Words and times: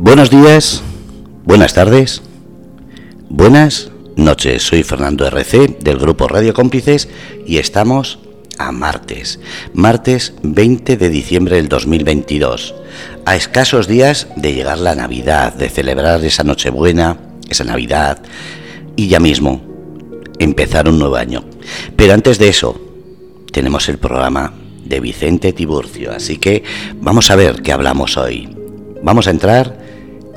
Buenos 0.00 0.30
días, 0.30 0.80
buenas 1.44 1.74
tardes, 1.74 2.22
buenas 3.28 3.90
noches. 4.14 4.62
Soy 4.62 4.84
Fernando 4.84 5.26
RC 5.26 5.78
del 5.80 5.98
grupo 5.98 6.28
Radio 6.28 6.54
Cómplices 6.54 7.08
y 7.44 7.58
estamos 7.58 8.20
a 8.58 8.70
martes, 8.70 9.40
martes 9.74 10.34
20 10.44 10.98
de 10.98 11.08
diciembre 11.08 11.56
del 11.56 11.68
2022, 11.68 12.76
a 13.26 13.34
escasos 13.34 13.88
días 13.88 14.28
de 14.36 14.54
llegar 14.54 14.78
la 14.78 14.94
Navidad, 14.94 15.52
de 15.54 15.68
celebrar 15.68 16.24
esa 16.24 16.44
Nochebuena, 16.44 17.18
esa 17.50 17.64
Navidad 17.64 18.22
y 18.94 19.08
ya 19.08 19.18
mismo 19.18 19.60
empezar 20.38 20.88
un 20.88 21.00
nuevo 21.00 21.16
año. 21.16 21.42
Pero 21.96 22.14
antes 22.14 22.38
de 22.38 22.50
eso, 22.50 22.80
tenemos 23.50 23.88
el 23.88 23.98
programa 23.98 24.54
de 24.84 25.00
Vicente 25.00 25.52
Tiburcio, 25.52 26.12
así 26.12 26.36
que 26.36 26.62
vamos 27.00 27.32
a 27.32 27.36
ver 27.36 27.62
qué 27.62 27.72
hablamos 27.72 28.16
hoy. 28.16 28.48
Vamos 29.02 29.26
a 29.26 29.30
entrar 29.30 29.87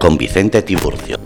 con 0.02 0.18
Vicente 0.18 0.64
Tiburcio. 0.64 1.20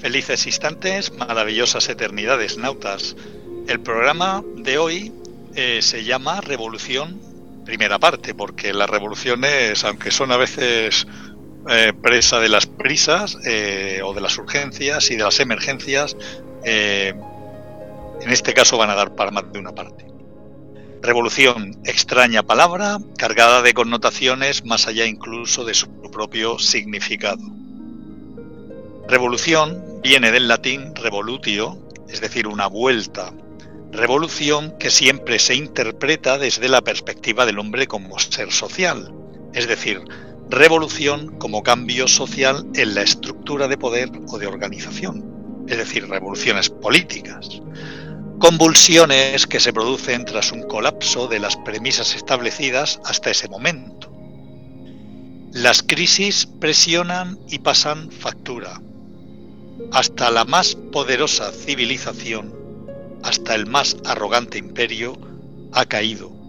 Felices 0.00 0.48
instantes, 0.48 1.12
maravillosas 1.16 1.88
eternidades, 1.88 2.58
nautas. 2.58 3.14
El 3.68 3.78
programa 3.78 4.42
de 4.56 4.78
hoy 4.78 5.12
eh, 5.54 5.78
se 5.80 6.02
llama 6.02 6.40
Revolución, 6.40 7.20
primera 7.64 8.00
parte, 8.00 8.34
porque 8.34 8.74
las 8.74 8.90
revoluciones, 8.90 9.84
aunque 9.84 10.10
son 10.10 10.32
a 10.32 10.36
veces 10.36 11.06
eh, 11.68 11.92
presa 11.92 12.40
de 12.40 12.48
las 12.48 12.66
prisas 12.66 13.36
eh, 13.44 14.00
o 14.02 14.14
de 14.14 14.20
las 14.22 14.38
urgencias 14.38 15.10
y 15.10 15.16
de 15.16 15.24
las 15.24 15.40
emergencias, 15.40 16.16
eh, 16.64 17.12
en 18.20 18.30
este 18.30 18.54
caso 18.54 18.78
van 18.78 18.88
a 18.90 18.94
dar 18.94 19.14
para 19.14 19.30
más 19.30 19.52
de 19.52 19.58
una 19.58 19.72
parte. 19.72 20.06
Revolución, 21.02 21.78
extraña 21.84 22.42
palabra, 22.42 22.98
cargada 23.16 23.62
de 23.62 23.74
connotaciones 23.74 24.64
más 24.64 24.86
allá 24.86 25.06
incluso 25.06 25.64
de 25.64 25.74
su 25.74 25.88
propio 26.10 26.58
significado. 26.58 27.42
Revolución 29.08 30.00
viene 30.02 30.30
del 30.30 30.48
latín 30.48 30.94
revolutio, 30.94 31.78
es 32.08 32.20
decir, 32.20 32.46
una 32.46 32.68
vuelta. 32.68 33.32
Revolución 33.92 34.76
que 34.78 34.90
siempre 34.90 35.38
se 35.38 35.54
interpreta 35.54 36.38
desde 36.38 36.68
la 36.68 36.80
perspectiva 36.80 37.44
del 37.44 37.58
hombre 37.58 37.86
como 37.86 38.18
ser 38.18 38.52
social, 38.52 39.12
es 39.52 39.66
decir, 39.66 40.02
revolución 40.50 41.38
como 41.38 41.62
cambio 41.62 42.08
social 42.08 42.66
en 42.74 42.94
la 42.94 43.02
estructura 43.02 43.68
de 43.68 43.78
poder 43.78 44.10
o 44.28 44.38
de 44.38 44.48
organización, 44.48 45.64
es 45.68 45.78
decir, 45.78 46.08
revoluciones 46.08 46.68
políticas. 46.68 47.62
Convulsiones 48.40 49.46
que 49.46 49.60
se 49.60 49.72
producen 49.72 50.24
tras 50.24 50.50
un 50.50 50.62
colapso 50.62 51.28
de 51.28 51.38
las 51.38 51.56
premisas 51.56 52.16
establecidas 52.16 53.00
hasta 53.04 53.30
ese 53.30 53.48
momento. 53.48 54.12
Las 55.52 55.82
crisis 55.82 56.46
presionan 56.46 57.38
y 57.48 57.60
pasan 57.60 58.10
factura. 58.10 58.80
Hasta 59.92 60.30
la 60.30 60.44
más 60.44 60.74
poderosa 60.74 61.52
civilización, 61.52 62.54
hasta 63.22 63.54
el 63.54 63.66
más 63.66 63.96
arrogante 64.04 64.58
imperio, 64.58 65.16
ha 65.72 65.84
caído 65.84 66.39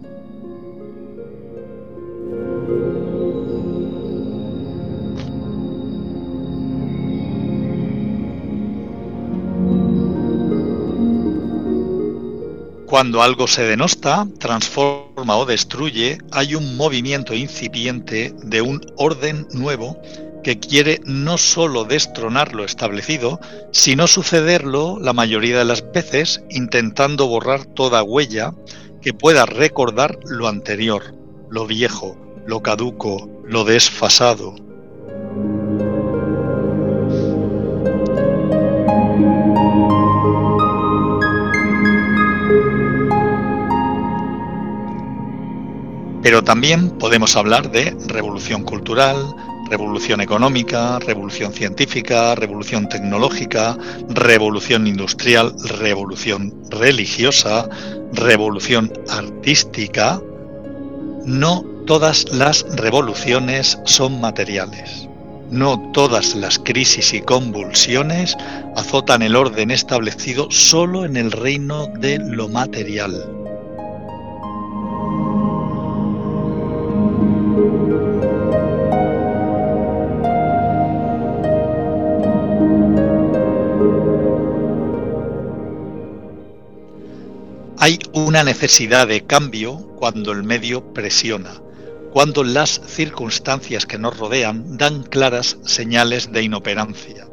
Cuando 12.92 13.23
algo 13.23 13.47
se 13.47 13.64
denosta, 13.64 14.27
transforma 14.38 15.38
o 15.38 15.45
destruye, 15.45 16.17
hay 16.30 16.55
un 16.55 16.76
movimiento 16.76 17.33
incipiente 17.33 18.36
de 18.43 18.61
un 18.61 18.82
orden 18.98 19.48
nuevo 19.54 19.98
que 20.43 20.60
quiere 20.60 20.99
no 21.05 21.38
sólo 21.38 21.86
destronar 21.86 22.54
lo 22.54 22.66
establecido, 22.66 23.39
sino 23.71 24.08
sucederlo 24.08 24.99
la 24.99 25.14
mayoría 25.14 25.60
de 25.60 25.64
las 25.64 25.89
veces 25.93 26.43
intentando 26.49 27.27
borrar 27.27 27.64
toda 27.64 28.04
huella 28.04 28.54
que 29.02 29.14
pueda 29.14 29.45
recordar 29.45 30.20
lo 30.26 30.49
anterior, 30.49 31.16
lo 31.49 31.67
viejo, 31.67 32.17
lo 32.45 32.61
caduco, 32.61 33.30
lo 33.45 33.64
desfasado, 33.64 34.55
Pero 46.23 46.43
también 46.43 46.89
podemos 46.98 47.36
hablar 47.36 47.71
de 47.71 47.95
revolución 48.08 48.64
cultural, 48.64 49.17
revolución 49.71 50.21
económica, 50.21 50.99
revolución 50.99 51.54
científica, 51.54 52.36
revolución 52.36 52.89
tecnológica, 52.89 53.77
revolución 54.09 54.86
industrial, 54.86 55.55
revolución 55.80 56.54
religiosa, 56.70 57.70
revolución 58.14 58.92
artística. 59.10 60.21
No 61.26 61.64
todas 61.87 62.31
las 62.31 62.65
revoluciones 62.76 63.80
son 63.86 64.20
materiales. 64.21 65.08
No 65.49 65.92
todas 65.92 66.36
las 66.36 66.60
crisis 66.60 67.14
y 67.14 67.21
convulsiones 67.21 68.37
azotan 68.76 69.21
el 69.21 69.36
orden 69.36 69.71
establecido 69.71 70.52
solo 70.52 71.04
en 71.04 71.17
el 71.17 71.31
reino 71.31 71.87
de 71.99 72.20
lo 72.20 72.48
material. 72.48 73.42
Hay 87.83 87.97
una 88.14 88.43
necesidad 88.43 89.08
de 89.08 89.25
cambio 89.25 89.75
cuando 89.97 90.33
el 90.33 90.43
medio 90.43 90.93
presiona, 90.93 91.49
cuando 92.11 92.43
las 92.43 92.80
circunstancias 92.86 93.87
que 93.87 93.97
nos 93.97 94.19
rodean 94.19 94.77
dan 94.77 95.02
claras 95.02 95.58
señales 95.64 96.31
de 96.31 96.43
inoperancia, 96.43 97.27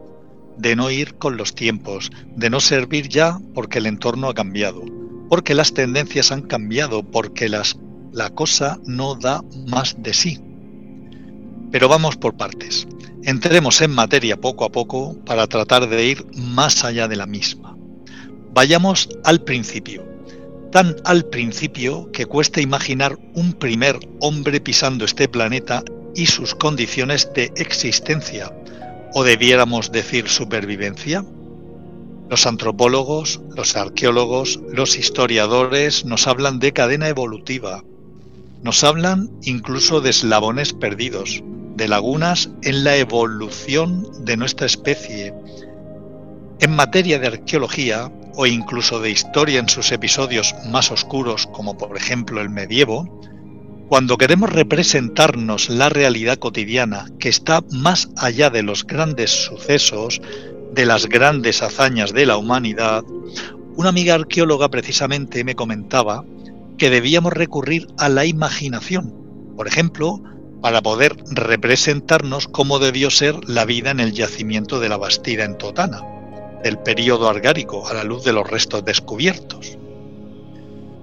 de 0.57 0.75
no 0.75 0.91
ir 0.91 1.17
con 1.17 1.37
los 1.37 1.55
tiempos, 1.55 2.11
de 2.35 2.49
no 2.49 2.61
servir 2.61 3.11
ya 3.11 3.39
porque 3.53 3.77
el 3.77 3.85
entorno 3.85 4.31
ha 4.31 4.35
cambiado, 4.35 4.83
porque 5.29 5.53
las 5.53 5.75
tendencias 5.75 6.33
han 6.33 6.41
cambiado, 6.41 7.03
porque 7.03 7.51
las, 7.51 7.77
la 8.11 8.31
cosa 8.31 8.79
no 8.87 9.17
da 9.17 9.43
más 9.67 9.97
de 9.99 10.15
sí. 10.15 10.41
Pero 11.71 11.89
vamos 11.89 12.17
por 12.17 12.39
partes. 12.39 12.89
Entremos 13.23 13.83
en 13.83 13.91
materia 13.91 14.41
poco 14.41 14.65
a 14.65 14.73
poco 14.73 15.15
para 15.27 15.47
tratar 15.47 15.91
de 15.91 16.07
ir 16.07 16.25
más 16.35 16.85
allá 16.85 17.07
de 17.07 17.17
la 17.17 17.27
misma. 17.27 17.77
Vayamos 18.55 19.11
al 19.25 19.45
principio 19.45 20.09
tan 20.71 20.97
al 21.05 21.25
principio 21.25 22.11
que 22.13 22.27
cuesta 22.27 22.61
imaginar 22.61 23.19
un 23.35 23.53
primer 23.55 23.99
hombre 24.21 24.61
pisando 24.61 25.05
este 25.05 25.29
planeta 25.29 25.83
y 26.15 26.27
sus 26.27 26.55
condiciones 26.55 27.31
de 27.35 27.53
existencia, 27.57 28.53
o 29.15 29.25
debiéramos 29.25 29.93
decir 29.93 30.29
supervivencia? 30.29 31.25
Los 32.29 32.47
antropólogos, 32.47 33.41
los 33.57 33.77
arqueólogos, 33.77 34.61
los 34.71 34.99
historiadores 34.99 36.05
nos 36.05 36.27
hablan 36.27 36.59
de 36.59 36.73
cadena 36.73 37.09
evolutiva, 37.09 37.83
nos 38.63 38.85
hablan 38.85 39.31
incluso 39.43 40.01
de 40.01 40.11
eslabones 40.11 40.75
perdidos, 40.75 41.43
de 41.77 41.89
lagunas 41.89 42.51
en 42.63 42.85
la 42.85 42.97
evolución 42.97 44.07
de 44.25 44.37
nuestra 44.37 44.67
especie. 44.67 45.33
En 46.61 46.75
materia 46.75 47.19
de 47.19 47.29
arqueología, 47.29 48.13
o 48.41 48.47
incluso 48.47 49.01
de 49.01 49.11
historia 49.11 49.59
en 49.59 49.69
sus 49.69 49.91
episodios 49.91 50.55
más 50.71 50.93
oscuros, 50.93 51.49
como 51.49 51.77
por 51.77 51.97
ejemplo 51.97 52.41
el 52.41 52.51
medievo, 52.51 53.21
cuando 53.89 54.17
queremos 54.17 54.53
representarnos 54.53 55.69
la 55.71 55.89
realidad 55.89 56.39
cotidiana 56.39 57.07
que 57.19 57.31
está 57.31 57.65
más 57.73 58.11
allá 58.17 58.49
de 58.49 58.63
los 58.63 58.87
grandes 58.87 59.33
sucesos, 59.33 60.23
de 60.73 60.87
las 60.87 61.09
grandes 61.09 61.65
hazañas 61.65 62.13
de 62.13 62.27
la 62.27 62.37
humanidad, 62.37 63.03
una 63.75 63.89
amiga 63.89 64.15
arqueóloga 64.15 64.69
precisamente 64.69 65.43
me 65.43 65.57
comentaba 65.57 66.25
que 66.77 66.91
debíamos 66.91 67.33
recurrir 67.33 67.89
a 67.99 68.09
la 68.09 68.25
imaginación, 68.25 69.13
por 69.57 69.67
ejemplo, 69.67 70.23
para 70.63 70.81
poder 70.81 71.17
representarnos 71.33 72.47
cómo 72.47 72.79
debió 72.79 73.11
ser 73.11 73.49
la 73.49 73.65
vida 73.65 73.91
en 73.91 73.99
el 73.99 74.13
yacimiento 74.13 74.79
de 74.79 74.91
la 74.91 74.97
Bastida 74.97 75.43
en 75.43 75.59
Totana 75.59 76.18
del 76.63 76.79
período 76.79 77.29
argárico 77.29 77.87
a 77.89 77.95
la 77.95 78.05
luz 78.05 78.25
de 78.25 78.33
los 78.33 78.49
restos 78.49 78.85
descubiertos. 78.85 79.79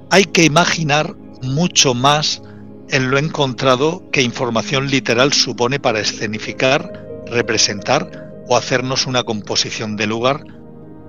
Hay 0.09 0.25
que 0.25 0.43
imaginar 0.43 1.15
mucho 1.41 1.93
más 1.93 2.41
en 2.89 3.09
lo 3.09 3.17
encontrado 3.17 4.03
que 4.11 4.21
información 4.21 4.89
literal 4.89 5.33
supone 5.33 5.79
para 5.79 5.99
escenificar, 5.99 7.07
representar 7.25 8.43
o 8.47 8.55
hacernos 8.55 9.07
una 9.07 9.23
composición 9.23 9.95
de 9.95 10.07
lugar 10.07 10.45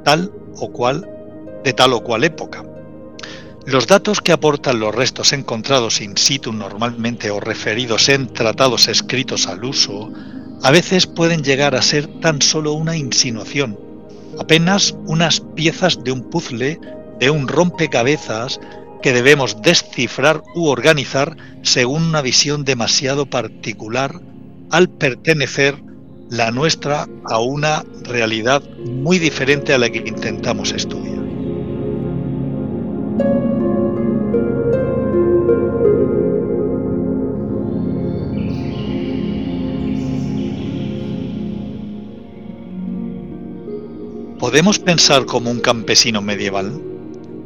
tal 0.05 0.33
o 0.59 0.73
cual 0.73 1.09
de 1.65 1.73
tal 1.73 1.93
o 1.93 2.03
cual 2.03 2.25
época. 2.25 2.65
Los 3.67 3.89
datos 3.89 4.21
que 4.21 4.31
aportan 4.31 4.79
los 4.79 4.95
restos 4.95 5.33
encontrados 5.33 6.01
in 6.01 6.17
situ 6.17 6.53
normalmente 6.53 7.33
o 7.33 7.41
referidos 7.41 8.09
en 8.09 8.33
tratados 8.33 8.87
escritos 8.87 9.49
al 9.49 9.65
uso, 9.65 10.13
a 10.63 10.71
veces 10.71 11.09
pueden 11.09 11.43
llegar 11.43 11.75
a 11.75 11.83
ser 11.83 12.07
tan 12.21 12.41
solo 12.41 12.73
una 12.75 12.97
insinuación, 12.97 13.79
apenas 14.39 14.95
unas 15.07 15.41
piezas 15.41 16.03
de 16.05 16.13
un 16.13 16.31
puzzle, 16.31 16.81
de 17.19 17.31
un 17.31 17.49
rompecabezas 17.49 18.61
que 19.03 19.13
debemos 19.13 19.63
descifrar 19.63 20.43
u 20.55 20.67
organizar 20.69 21.37
según 21.63 22.03
una 22.03 22.23
visión 22.23 22.65
demasiado 22.65 23.27
particular 23.27 24.21
al 24.71 24.89
pertenecer 24.89 25.83
la 26.31 26.51
nuestra 26.51 27.07
a 27.25 27.39
una 27.39 27.85
realidad 28.03 28.63
muy 28.85 29.19
diferente 29.19 29.73
a 29.73 29.79
la 29.79 29.91
que 29.91 29.99
intentamos 30.07 30.73
estudiar. 30.73 31.26
¿Podemos 44.47 44.79
pensar 44.79 45.27
como 45.27 45.51
un 45.51 45.59
campesino 45.59 46.23
medieval? 46.23 46.81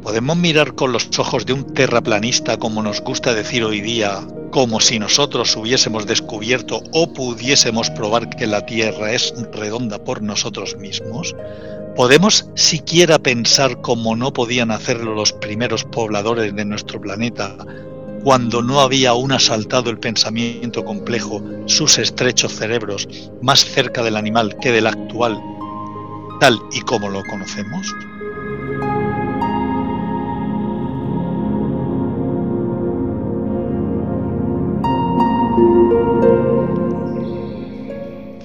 ¿Podemos 0.03 0.37
mirar 0.37 0.75
con 0.75 0.91
los 0.91 1.09
ojos 1.17 1.47
de 1.47 1.53
un 1.53 1.73
terraplanista 1.73 2.57
como 2.57 2.83
nos 2.83 3.01
gusta 3.01 3.33
decir 3.33 3.63
hoy 3.63 3.81
día, 3.81 4.19
como 4.51 4.79
si 4.79 4.99
nosotros 4.99 5.57
hubiésemos 5.57 6.05
descubierto 6.05 6.83
o 6.93 7.11
pudiésemos 7.11 7.89
probar 7.89 8.29
que 8.29 8.45
la 8.45 8.67
Tierra 8.67 9.13
es 9.13 9.33
redonda 9.51 9.97
por 9.97 10.21
nosotros 10.21 10.77
mismos? 10.77 11.35
¿Podemos 11.95 12.45
siquiera 12.53 13.17
pensar 13.17 13.81
como 13.81 14.15
no 14.15 14.31
podían 14.31 14.69
hacerlo 14.69 15.15
los 15.15 15.33
primeros 15.33 15.83
pobladores 15.85 16.55
de 16.55 16.65
nuestro 16.65 17.01
planeta 17.01 17.57
cuando 18.23 18.61
no 18.61 18.79
había 18.79 19.09
aún 19.09 19.31
asaltado 19.31 19.89
el 19.89 19.97
pensamiento 19.97 20.85
complejo 20.85 21.41
sus 21.65 21.97
estrechos 21.97 22.53
cerebros 22.53 23.07
más 23.41 23.65
cerca 23.65 24.03
del 24.03 24.17
animal 24.17 24.55
que 24.61 24.71
del 24.71 24.85
actual 24.85 25.41
tal 26.41 26.59
y 26.71 26.81
como 26.81 27.07
lo 27.07 27.23
conocemos? 27.23 27.95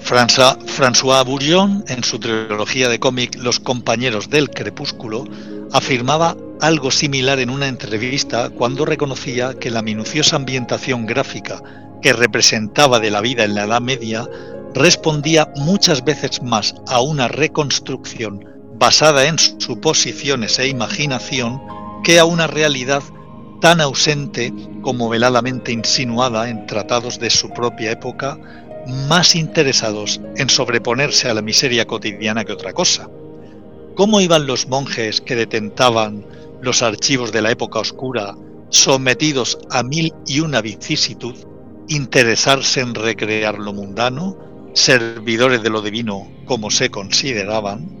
François 0.05 1.25
Bourgeon, 1.25 1.83
en 1.87 2.03
su 2.03 2.19
trilogía 2.19 2.87
de 2.87 2.99
cómic 2.99 3.35
Los 3.35 3.59
compañeros 3.59 4.29
del 4.29 4.51
crepúsculo, 4.51 5.25
afirmaba 5.73 6.37
algo 6.61 6.91
similar 6.91 7.39
en 7.39 7.49
una 7.49 7.67
entrevista 7.67 8.51
cuando 8.51 8.85
reconocía 8.85 9.55
que 9.55 9.71
la 9.71 9.81
minuciosa 9.81 10.35
ambientación 10.35 11.07
gráfica 11.07 11.63
que 12.03 12.13
representaba 12.13 12.99
de 12.99 13.09
la 13.09 13.21
vida 13.21 13.43
en 13.43 13.55
la 13.55 13.63
Edad 13.63 13.81
Media 13.81 14.29
respondía 14.73 15.51
muchas 15.55 16.03
veces 16.03 16.41
más 16.41 16.75
a 16.87 17.01
una 17.01 17.27
reconstrucción 17.27 18.43
basada 18.75 19.25
en 19.25 19.39
suposiciones 19.39 20.59
e 20.59 20.67
imaginación 20.67 21.61
que 22.03 22.19
a 22.19 22.25
una 22.25 22.47
realidad 22.47 23.01
tan 23.59 23.81
ausente 23.81 24.53
como 24.81 25.09
veladamente 25.09 25.71
insinuada 25.71 26.49
en 26.49 26.67
tratados 26.67 27.19
de 27.19 27.29
su 27.29 27.49
propia 27.49 27.91
época, 27.91 28.37
más 29.07 29.35
interesados 29.35 30.21
en 30.35 30.49
sobreponerse 30.49 31.27
a 31.27 31.33
la 31.33 31.41
miseria 31.41 31.85
cotidiana 31.85 32.45
que 32.45 32.53
otra 32.53 32.73
cosa. 32.73 33.09
¿Cómo 33.95 34.21
iban 34.21 34.45
los 34.45 34.67
monjes 34.67 35.21
que 35.21 35.35
detentaban 35.35 36.23
los 36.61 36.83
archivos 36.83 37.31
de 37.31 37.41
la 37.41 37.51
época 37.51 37.79
oscura, 37.79 38.35
sometidos 38.69 39.57
a 39.71 39.81
mil 39.83 40.13
y 40.25 40.39
una 40.39 40.61
vicisitud, 40.61 41.35
interesarse 41.87 42.81
en 42.81 42.93
recrear 42.93 43.57
lo 43.57 43.73
mundano, 43.73 44.37
servidores 44.77 45.63
de 45.63 45.69
lo 45.69 45.81
divino 45.81 46.27
como 46.45 46.69
se 46.69 46.89
consideraban, 46.89 47.97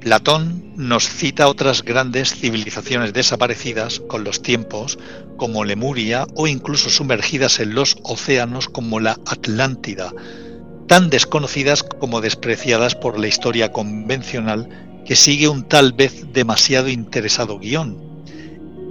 Platón 0.00 0.74
nos 0.76 1.08
cita 1.08 1.48
otras 1.48 1.82
grandes 1.82 2.34
civilizaciones 2.34 3.12
desaparecidas 3.12 4.00
con 4.00 4.22
los 4.22 4.42
tiempos, 4.42 4.98
como 5.36 5.64
Lemuria, 5.64 6.26
o 6.34 6.46
incluso 6.46 6.90
sumergidas 6.90 7.58
en 7.58 7.74
los 7.74 7.96
océanos 8.02 8.68
como 8.68 9.00
la 9.00 9.18
Atlántida, 9.26 10.12
tan 10.86 11.10
desconocidas 11.10 11.82
como 11.82 12.20
despreciadas 12.20 12.94
por 12.94 13.18
la 13.18 13.28
historia 13.28 13.72
convencional 13.72 14.68
que 15.04 15.16
sigue 15.16 15.48
un 15.48 15.64
tal 15.64 15.92
vez 15.92 16.32
demasiado 16.32 16.88
interesado 16.88 17.58
guion, 17.58 18.14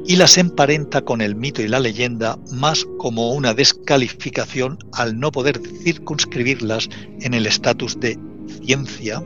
y 0.06 0.18
las 0.18 0.38
emparenta 0.38 1.02
con 1.02 1.22
el 1.22 1.36
mito 1.36 1.62
y 1.62 1.68
la 1.68 1.80
leyenda 1.80 2.38
más 2.52 2.86
como 2.98 3.32
una 3.32 3.54
descalificación 3.54 4.78
al 4.92 5.20
no 5.20 5.32
poder 5.32 5.62
circunscribirlas 5.84 6.90
en 7.22 7.34
el 7.34 7.46
estatus 7.46 8.00
de 8.00 8.20
ciencia 8.62 9.24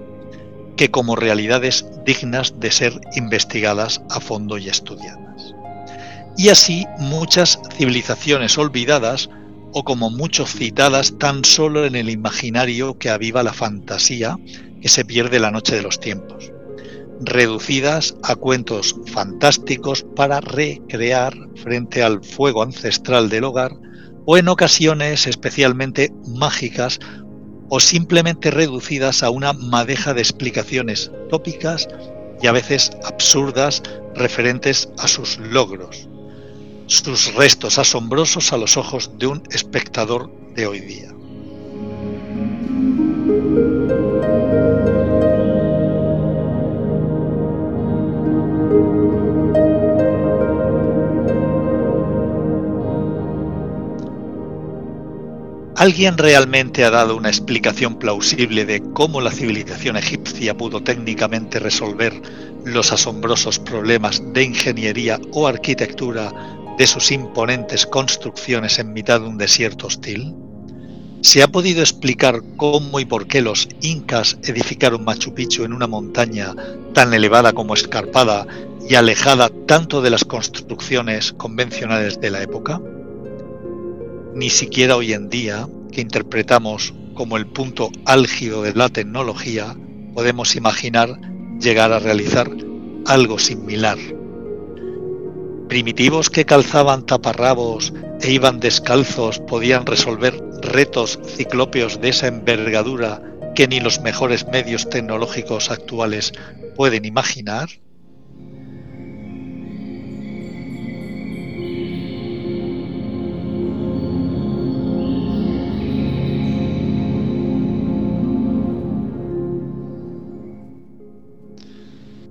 que 0.75 0.92
como 0.92 1.16
realidades 1.16 1.86
dignas 2.06 2.60
de 2.60 2.72
ser 2.72 3.02
investigadas 3.16 4.02
a 4.12 4.19
fondo 4.19 4.60
y 4.60 4.69
estudiadas. 4.69 5.56
Y 6.38 6.50
así 6.50 6.86
muchas 7.00 7.60
civilizaciones 7.75 8.58
olvidadas 8.60 9.30
o 9.74 9.84
como 9.84 10.10
muchos 10.10 10.52
citadas 10.52 11.18
tan 11.18 11.44
solo 11.44 11.86
en 11.86 11.96
el 11.96 12.10
imaginario 12.10 12.98
que 12.98 13.10
aviva 13.10 13.44
la 13.44 13.54
fantasía 13.54 14.38
que 14.81 14.90
se 14.90 15.06
pierde 15.06 15.40
la 15.40 15.52
noche 15.52 15.75
de 15.75 15.81
los 15.81 16.00
tiempos, 16.00 16.52
reducidas 17.19 18.16
a 18.24 18.36
cuentos 18.36 18.96
fantásticos 19.08 20.06
para 20.16 20.40
recrear 20.40 21.36
frente 21.56 22.04
al 22.04 22.24
fuego 22.24 22.64
ancestral 22.64 23.30
del 23.30 23.46
hogar 23.46 23.74
o 24.25 24.38
en 24.38 24.48
ocasiones 24.48 25.28
especialmente 25.28 26.12
mágicas 26.28 27.00
o 27.69 27.80
simplemente 27.80 28.52
reducidas 28.52 29.24
a 29.24 29.30
una 29.30 29.54
madeja 29.54 30.14
de 30.14 30.22
explicaciones 30.22 31.12
tópicas 31.30 31.88
y 32.42 32.48
a 32.48 32.52
veces 32.52 32.92
absurdas 33.04 33.81
referentes 34.16 34.90
a 34.97 35.07
sus 35.07 35.38
logros 35.40 36.07
sus 36.87 37.33
restos 37.35 37.77
asombrosos 37.77 38.53
a 38.53 38.57
los 38.57 38.77
ojos 38.77 39.11
de 39.17 39.27
un 39.27 39.44
espectador 39.51 40.31
de 40.56 40.67
hoy 40.67 40.79
día. 40.79 41.11
¿Alguien 55.75 56.17
realmente 56.17 56.83
ha 56.85 56.89
dado 56.89 57.15
una 57.15 57.29
explicación 57.29 57.99
plausible 57.99 58.65
de 58.65 58.81
cómo 58.94 59.21
la 59.21 59.29
civilización 59.29 59.95
egipcia 59.95 60.57
pudo 60.57 60.81
técnicamente 60.81 61.59
resolver 61.59 62.19
los 62.65 62.91
asombrosos 62.91 63.59
problemas 63.59 64.23
de 64.33 64.44
ingeniería 64.44 65.19
o 65.33 65.47
arquitectura 65.47 66.56
de 66.78 66.88
sus 66.88 67.12
imponentes 67.12 67.86
construcciones 67.86 68.80
en 68.80 68.94
mitad 68.94 69.19
de 69.19 69.28
un 69.28 69.38
desierto 69.38 69.88
hostil? 69.88 70.36
¿Se 71.22 71.42
ha 71.42 71.48
podido 71.48 71.81
explicar 71.81 72.42
cómo 72.56 73.00
y 73.00 73.06
por 73.06 73.28
qué 73.28 73.42
los 73.42 73.68
incas 73.81 74.38
edificaron 74.44 75.04
Machu 75.04 75.34
Picchu 75.34 75.64
en 75.64 75.74
una 75.74 75.88
montaña 75.88 76.54
tan 76.94 77.14
elevada 77.14 77.54
como 77.54 77.74
escarpada 77.74 78.46
y 78.88 78.96
alejada 78.96 79.50
tanto 79.66 80.02
de 80.02 80.12
las 80.12 80.24
construcciones 80.24 81.34
convencionales 81.34 82.22
de 82.22 82.30
la 82.30 82.44
época? 82.44 82.80
Ni 84.36 84.52
siquiera 84.52 84.96
hoy 84.96 85.14
en 85.14 85.30
día, 85.30 85.68
que 85.92 86.02
interpretamos 86.02 86.94
como 87.16 87.38
el 87.38 87.48
punto 87.48 87.90
álgido 88.06 88.62
de 88.62 88.76
la 88.76 88.90
tecnología, 88.90 89.76
podemos 90.14 90.56
imaginar 90.56 91.19
llegar 91.60 91.92
a 91.92 92.00
realizar 92.00 92.52
algo 93.07 93.40
similar 93.40 93.98
primitivos 95.68 96.30
que 96.30 96.45
calzaban 96.45 97.06
taparrabos 97.06 97.94
e 98.21 98.31
iban 98.31 98.59
descalzos 98.59 99.40
podían 99.40 99.86
resolver 99.86 100.42
retos 100.62 101.19
ciclópeos 101.26 102.00
de 102.02 102.09
esa 102.09 102.28
envergadura 102.28 103.21
que 103.56 103.68
ni 103.68 103.80
los 103.80 104.02
mejores 104.02 104.47
medios 104.47 104.90
tecnológicos 104.90 105.71
actuales 105.71 106.33
pueden 106.76 107.06
imaginar? 107.06 107.69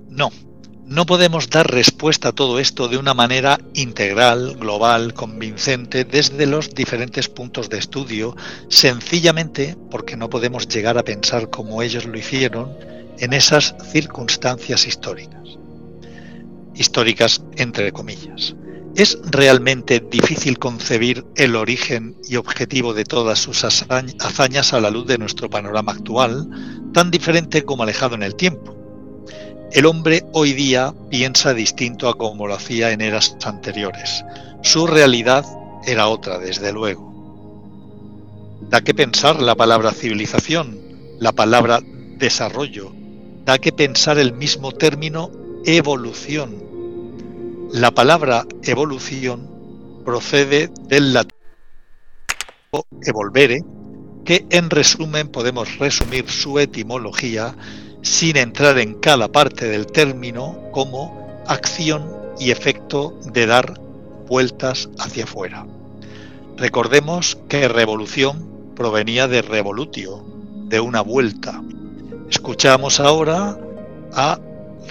No, 0.09 0.31
No 0.97 1.05
podemos 1.05 1.51
dar 1.51 1.69
respuesta 1.69 2.29
a 2.29 2.31
todo 2.31 2.57
esto 2.57 2.87
de 2.87 2.97
una 2.97 3.13
manera 3.13 3.59
integral, 3.75 4.55
global, 4.55 5.13
convincente, 5.13 6.05
desde 6.05 6.47
los 6.47 6.73
diferentes 6.73 7.29
puntos 7.29 7.69
de 7.69 7.77
estudio, 7.77 8.35
sencillamente 8.67 9.77
porque 9.91 10.17
no 10.17 10.27
podemos 10.27 10.67
llegar 10.67 10.97
a 10.97 11.03
pensar 11.03 11.51
como 11.51 11.83
ellos 11.83 12.05
lo 12.05 12.17
hicieron 12.17 12.75
en 13.19 13.33
esas 13.33 13.75
circunstancias 13.91 14.87
históricas. 14.87 15.59
Históricas 16.73 17.43
entre 17.57 17.91
comillas. 17.91 18.55
¿Es 18.95 19.19
realmente 19.23 19.99
difícil 19.99 20.57
concebir 20.57 21.23
el 21.35 21.55
origen 21.55 22.17
y 22.27 22.37
objetivo 22.37 22.95
de 22.95 23.03
todas 23.03 23.37
sus 23.37 23.63
hazañas 23.63 24.73
a 24.73 24.81
la 24.81 24.89
luz 24.89 25.05
de 25.05 25.19
nuestro 25.19 25.47
panorama 25.47 25.91
actual, 25.91 26.49
tan 26.91 27.11
diferente 27.11 27.65
como 27.65 27.83
alejado 27.83 28.15
en 28.15 28.23
el 28.23 28.33
tiempo? 28.33 28.86
El 29.71 29.85
hombre 29.85 30.23
hoy 30.31 30.53
día 30.53 30.93
piensa 31.09 31.53
distinto 31.53 32.07
a 32.07 32.17
como 32.17 32.47
lo 32.47 32.53
hacía 32.53 32.91
en 32.91 33.01
eras 33.01 33.35
anteriores. 33.43 34.23
Su 34.61 34.87
realidad 34.87 35.45
era 35.85 36.07
otra, 36.07 36.39
desde 36.39 36.71
luego. 36.71 37.05
Da 38.69 38.81
que 38.81 38.93
pensar 38.93 39.41
la 39.41 39.55
palabra 39.55 39.91
civilización, 39.91 40.79
la 41.19 41.33
palabra 41.33 41.81
desarrollo, 42.17 42.93
da 43.43 43.57
que 43.57 43.73
pensar 43.73 44.17
el 44.19 44.33
mismo 44.33 44.71
término 44.71 45.31
evolución. 45.65 46.55
La 47.73 47.91
palabra 47.91 48.45
evolución 48.63 49.49
procede 50.05 50.69
del 50.87 51.13
latín 51.13 51.37
evolvere, 53.05 53.63
que 54.23 54.45
en 54.49 54.69
resumen 54.69 55.27
podemos 55.27 55.77
resumir 55.77 56.29
su 56.29 56.57
etimología 56.59 57.55
sin 58.01 58.37
entrar 58.37 58.77
en 58.79 58.95
cada 58.95 59.27
parte 59.27 59.67
del 59.67 59.87
término 59.87 60.57
como 60.71 61.43
acción 61.47 62.11
y 62.39 62.51
efecto 62.51 63.17
de 63.25 63.45
dar 63.45 63.79
vueltas 64.27 64.89
hacia 64.99 65.23
afuera. 65.23 65.65
Recordemos 66.57 67.37
que 67.47 67.67
revolución 67.67 68.47
provenía 68.75 69.27
de 69.27 69.41
revolutio, 69.41 70.23
de 70.65 70.79
una 70.79 71.01
vuelta. 71.01 71.61
Escuchamos 72.29 72.99
ahora 72.99 73.57
a 74.13 74.39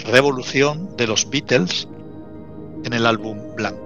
Revolución 0.04 0.96
de 0.96 1.06
los 1.06 1.30
Beatles 1.30 1.88
en 2.84 2.92
el 2.92 3.06
álbum 3.06 3.38
Blanco. 3.56 3.85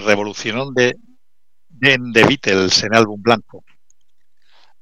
revolucionó 0.00 0.70
de, 0.70 0.96
de 1.68 1.98
The 2.12 2.24
Beatles 2.24 2.82
en 2.84 2.94
álbum 2.94 3.20
blanco. 3.22 3.64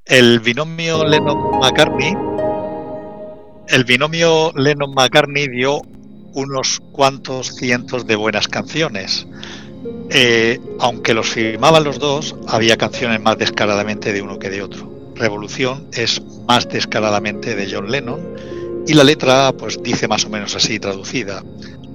El 0.04 0.40
binomio 0.40 1.04
Lennon-McCartney, 1.04 2.14
el 3.68 3.84
binomio 3.84 4.52
Lennon-McCartney 4.54 5.48
dio 5.48 5.80
unos 6.34 6.80
cuantos 6.92 7.54
cientos 7.56 8.06
de 8.06 8.16
buenas 8.16 8.48
canciones, 8.48 9.26
Eh, 10.10 10.58
aunque 10.80 11.12
los 11.12 11.28
firmaban 11.28 11.84
los 11.84 11.98
dos, 11.98 12.34
había 12.48 12.76
canciones 12.76 13.20
más 13.20 13.36
descaradamente 13.36 14.12
de 14.12 14.22
uno 14.22 14.38
que 14.38 14.50
de 14.50 14.62
otro. 14.62 15.12
Revolución 15.14 15.88
es 15.92 16.22
más 16.46 16.68
descaradamente 16.68 17.54
de 17.54 17.68
John 17.70 17.90
Lennon 17.90 18.20
y 18.86 18.94
la 18.94 19.04
letra 19.04 19.52
pues 19.52 19.82
dice 19.82 20.08
más 20.08 20.24
o 20.24 20.30
menos 20.30 20.54
así 20.54 20.78
traducida. 20.78 21.42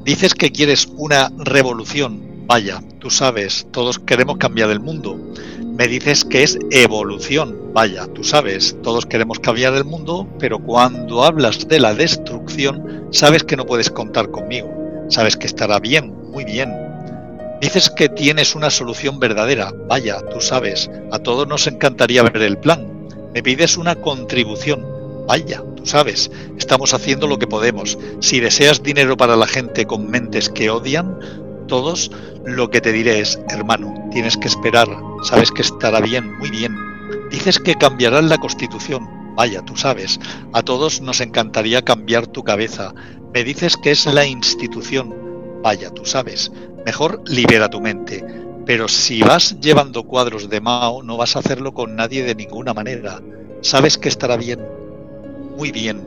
Dices 0.03 0.33
que 0.33 0.51
quieres 0.51 0.87
una 0.97 1.31
revolución, 1.37 2.21
vaya, 2.49 2.81
tú 2.97 3.11
sabes, 3.11 3.67
todos 3.71 3.99
queremos 3.99 4.37
cambiar 4.37 4.71
el 4.71 4.79
mundo. 4.79 5.19
Me 5.77 5.87
dices 5.87 6.25
que 6.25 6.41
es 6.41 6.57
evolución, 6.71 7.71
vaya, 7.73 8.07
tú 8.07 8.23
sabes, 8.23 8.75
todos 8.81 9.05
queremos 9.05 9.39
cambiar 9.39 9.75
el 9.75 9.85
mundo, 9.85 10.27
pero 10.39 10.57
cuando 10.57 11.23
hablas 11.23 11.67
de 11.67 11.79
la 11.79 11.93
destrucción, 11.93 13.05
sabes 13.11 13.43
que 13.43 13.55
no 13.55 13.67
puedes 13.67 13.91
contar 13.91 14.31
conmigo, 14.31 14.67
sabes 15.09 15.37
que 15.37 15.45
estará 15.45 15.79
bien, 15.79 16.11
muy 16.31 16.43
bien, 16.43 16.73
Dices 17.61 17.89
que 17.89 18.07
tienes 18.07 18.55
una 18.55 18.69
solución 18.69 19.19
verdadera. 19.19 19.73
Vaya, 19.89 20.21
tú 20.31 20.39
sabes, 20.39 20.89
a 21.11 21.19
todos 21.19 21.45
nos 21.45 21.67
encantaría 21.67 22.23
ver 22.23 22.41
el 22.41 22.57
plan. 22.57 23.09
Me 23.33 23.43
pides 23.43 23.75
una 23.75 23.95
contribución. 23.95 24.85
Vaya, 25.27 25.61
tú 25.75 25.85
sabes, 25.85 26.31
estamos 26.57 26.93
haciendo 26.93 27.27
lo 27.27 27.37
que 27.37 27.47
podemos. 27.47 27.99
Si 28.21 28.39
deseas 28.39 28.81
dinero 28.81 29.17
para 29.17 29.35
la 29.35 29.45
gente 29.45 29.85
con 29.85 30.09
mentes 30.09 30.47
que 30.47 30.69
odian, 30.69 31.19
todos, 31.69 32.11
lo 32.45 32.69
que 32.69 32.81
te 32.81 32.91
diré 32.91 33.19
es, 33.21 33.39
hermano, 33.47 33.93
tienes 34.11 34.35
que 34.35 34.49
esperar. 34.49 34.89
Sabes 35.23 35.51
que 35.51 35.61
estará 35.61 36.01
bien, 36.01 36.37
muy 36.37 36.49
bien. 36.49 36.75
Dices 37.31 37.59
que 37.59 37.75
cambiarán 37.75 38.27
la 38.27 38.37
constitución. 38.37 39.07
Vaya, 39.37 39.61
tú 39.61 39.77
sabes, 39.77 40.19
a 40.51 40.61
todos 40.63 40.99
nos 40.99 41.21
encantaría 41.21 41.83
cambiar 41.83 42.27
tu 42.27 42.43
cabeza. 42.43 42.93
Me 43.33 43.45
dices 43.45 43.77
que 43.77 43.91
es 43.91 44.05
la 44.05 44.25
institución. 44.25 45.15
Vaya, 45.63 45.91
tú 45.91 46.03
sabes, 46.03 46.51
Mejor 46.85 47.21
libera 47.27 47.69
tu 47.69 47.81
mente. 47.81 48.25
Pero 48.65 48.87
si 48.87 49.21
vas 49.21 49.59
llevando 49.59 50.03
cuadros 50.03 50.49
de 50.49 50.61
Mao, 50.61 51.03
no 51.03 51.17
vas 51.17 51.35
a 51.35 51.39
hacerlo 51.39 51.73
con 51.73 51.95
nadie 51.95 52.23
de 52.23 52.35
ninguna 52.35 52.73
manera. 52.73 53.21
Sabes 53.61 53.97
que 53.97 54.09
estará 54.09 54.37
bien. 54.37 54.59
Muy 55.57 55.71
bien. 55.71 56.01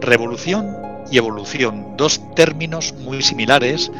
Revolución 0.00 0.76
y 1.10 1.18
evolución, 1.18 1.96
dos 1.96 2.20
términos 2.34 2.94
muy 2.94 3.22
similares. 3.22 3.90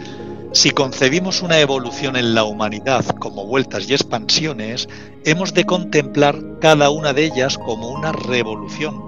Si 0.55 0.71
concebimos 0.71 1.41
una 1.41 1.61
evolución 1.61 2.15
en 2.15 2.35
la 2.35 2.45
humanidad 2.45 3.07
como 3.19 3.47
vueltas 3.47 3.89
y 3.89 3.95
expansiones, 3.95 4.87
hemos 5.25 5.55
de 5.55 5.65
contemplar 5.65 6.59
cada 6.61 6.91
una 6.91 7.15
de 7.15 7.25
ellas 7.25 7.57
como 7.57 7.89
una 7.89 8.13
revolución, 8.13 9.01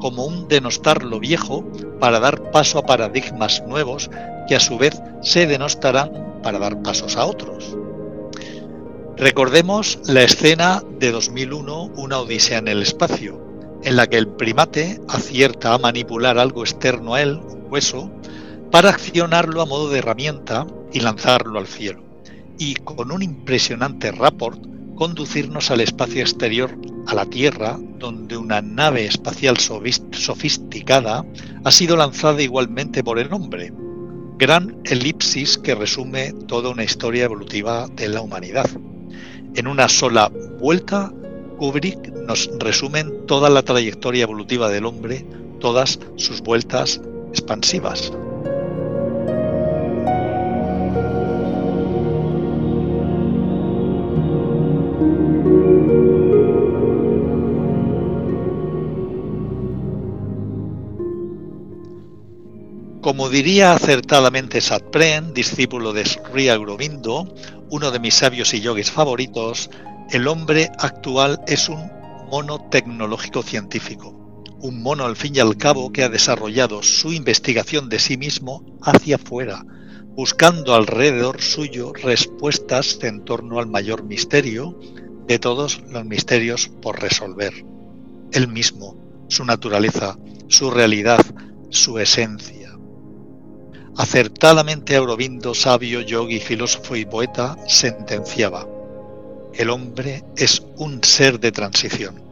como 0.00 0.26
un 0.26 0.48
denostar 0.48 1.02
lo 1.02 1.18
viejo 1.18 1.64
para 1.98 2.20
dar 2.20 2.50
paso 2.50 2.78
a 2.78 2.82
paradigmas 2.82 3.62
nuevos 3.66 4.10
que 4.46 4.54
a 4.54 4.60
su 4.60 4.76
vez 4.76 5.00
se 5.22 5.46
denostarán 5.46 6.40
para 6.42 6.58
dar 6.58 6.82
pasos 6.82 7.16
a 7.16 7.24
otros. 7.24 7.74
Recordemos 9.16 9.98
la 10.04 10.22
escena 10.24 10.82
de 10.98 11.10
2001, 11.10 11.84
Una 11.96 12.18
Odisea 12.18 12.58
en 12.58 12.68
el 12.68 12.82
Espacio, 12.82 13.40
en 13.82 13.96
la 13.96 14.08
que 14.08 14.18
el 14.18 14.28
primate 14.28 15.00
acierta 15.08 15.72
a 15.72 15.78
manipular 15.78 16.38
algo 16.38 16.62
externo 16.62 17.14
a 17.14 17.22
él, 17.22 17.36
un 17.38 17.66
hueso, 17.70 18.10
para 18.72 18.88
accionarlo 18.88 19.60
a 19.60 19.66
modo 19.66 19.90
de 19.90 19.98
herramienta 19.98 20.66
y 20.92 21.00
lanzarlo 21.00 21.58
al 21.58 21.66
cielo, 21.66 22.02
y 22.58 22.74
con 22.74 23.12
un 23.12 23.22
impresionante 23.22 24.10
rapport 24.10 24.58
conducirnos 24.96 25.70
al 25.70 25.80
espacio 25.80 26.22
exterior, 26.22 26.76
a 27.06 27.14
la 27.14 27.26
Tierra, 27.26 27.78
donde 27.98 28.36
una 28.36 28.62
nave 28.62 29.04
espacial 29.04 29.58
sofisticada 29.58 31.24
ha 31.64 31.70
sido 31.70 31.96
lanzada 31.96 32.40
igualmente 32.40 33.04
por 33.04 33.18
el 33.18 33.32
hombre. 33.32 33.72
Gran 34.38 34.80
elipsis 34.84 35.58
que 35.58 35.74
resume 35.74 36.32
toda 36.46 36.70
una 36.70 36.84
historia 36.84 37.24
evolutiva 37.24 37.88
de 37.88 38.08
la 38.08 38.22
humanidad. 38.22 38.70
En 39.54 39.66
una 39.66 39.88
sola 39.88 40.32
vuelta, 40.60 41.12
Kubrick 41.58 42.08
nos 42.26 42.48
resume 42.58 43.04
toda 43.26 43.50
la 43.50 43.62
trayectoria 43.62 44.22
evolutiva 44.22 44.70
del 44.70 44.86
hombre, 44.86 45.26
todas 45.60 45.98
sus 46.16 46.40
vueltas 46.40 47.00
expansivas. 47.32 48.12
Como 63.12 63.28
diría 63.28 63.74
acertadamente 63.74 64.62
Satpren, 64.62 65.34
discípulo 65.34 65.92
de 65.92 66.06
Sri 66.06 66.48
Aurobindo, 66.48 67.34
uno 67.68 67.90
de 67.90 67.98
mis 68.00 68.14
sabios 68.14 68.54
y 68.54 68.62
yogis 68.62 68.90
favoritos, 68.90 69.68
el 70.12 70.26
hombre 70.26 70.70
actual 70.78 71.42
es 71.46 71.68
un 71.68 71.90
mono 72.30 72.70
tecnológico 72.70 73.42
científico, 73.42 74.46
un 74.62 74.82
mono 74.82 75.04
al 75.04 75.16
fin 75.16 75.36
y 75.36 75.40
al 75.40 75.58
cabo 75.58 75.92
que 75.92 76.04
ha 76.04 76.08
desarrollado 76.08 76.82
su 76.82 77.12
investigación 77.12 77.90
de 77.90 77.98
sí 77.98 78.16
mismo 78.16 78.64
hacia 78.80 79.16
afuera, 79.16 79.62
buscando 80.16 80.74
alrededor 80.74 81.42
suyo 81.42 81.92
respuestas 81.92 82.98
en 83.02 83.26
torno 83.26 83.58
al 83.58 83.66
mayor 83.66 84.04
misterio 84.04 84.80
de 85.26 85.38
todos 85.38 85.82
los 85.90 86.06
misterios 86.06 86.70
por 86.80 87.02
resolver, 87.02 87.52
el 88.32 88.48
mismo, 88.48 88.96
su 89.28 89.44
naturaleza, 89.44 90.16
su 90.48 90.70
realidad, 90.70 91.20
su 91.68 91.98
esencia. 91.98 92.61
Acertadamente 93.96 94.96
Aurobindo, 94.96 95.54
sabio, 95.54 96.00
yogi, 96.00 96.40
filósofo 96.40 96.96
y 96.96 97.04
poeta, 97.04 97.56
sentenciaba, 97.66 98.66
el 99.52 99.68
hombre 99.68 100.24
es 100.34 100.62
un 100.76 101.04
ser 101.04 101.38
de 101.38 101.52
transición. 101.52 102.22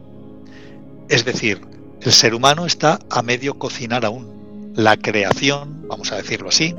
Es 1.07 1.23
decir, 1.23 1.61
el 2.01 2.11
ser 2.11 2.33
humano 2.33 2.65
está 2.65 2.97
a 3.11 3.21
medio 3.21 3.59
cocinar 3.59 4.05
aún. 4.05 4.73
La 4.75 4.97
creación, 4.97 5.87
vamos 5.87 6.11
a 6.11 6.15
decirlo 6.15 6.49
así, 6.49 6.73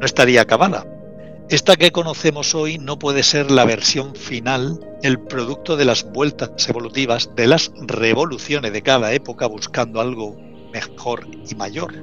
no 0.00 0.04
estaría 0.04 0.40
acabada. 0.40 0.84
Esta 1.48 1.76
que 1.76 1.92
conocemos 1.92 2.56
hoy 2.56 2.78
no 2.78 2.98
puede 2.98 3.22
ser 3.22 3.52
la 3.52 3.64
versión 3.64 4.16
final, 4.16 4.80
el 5.04 5.20
producto 5.20 5.76
de 5.76 5.84
las 5.84 6.10
vueltas 6.10 6.68
evolutivas, 6.68 7.30
de 7.36 7.46
las 7.46 7.70
revoluciones 7.86 8.72
de 8.72 8.82
cada 8.82 9.12
época 9.12 9.46
buscando 9.46 10.00
algo 10.00 10.36
mejor 10.72 11.28
y 11.48 11.54
mayor. 11.54 11.94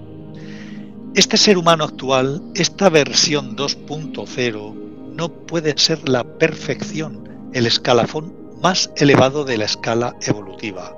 Este 1.13 1.35
ser 1.35 1.57
humano 1.57 1.83
actual, 1.83 2.41
esta 2.55 2.87
versión 2.87 3.57
2.0, 3.57 4.73
no 5.13 5.29
puede 5.45 5.77
ser 5.77 6.07
la 6.07 6.23
perfección, 6.23 7.49
el 7.51 7.67
escalafón 7.67 8.33
más 8.61 8.91
elevado 8.95 9.43
de 9.43 9.57
la 9.57 9.65
escala 9.65 10.15
evolutiva. 10.21 10.95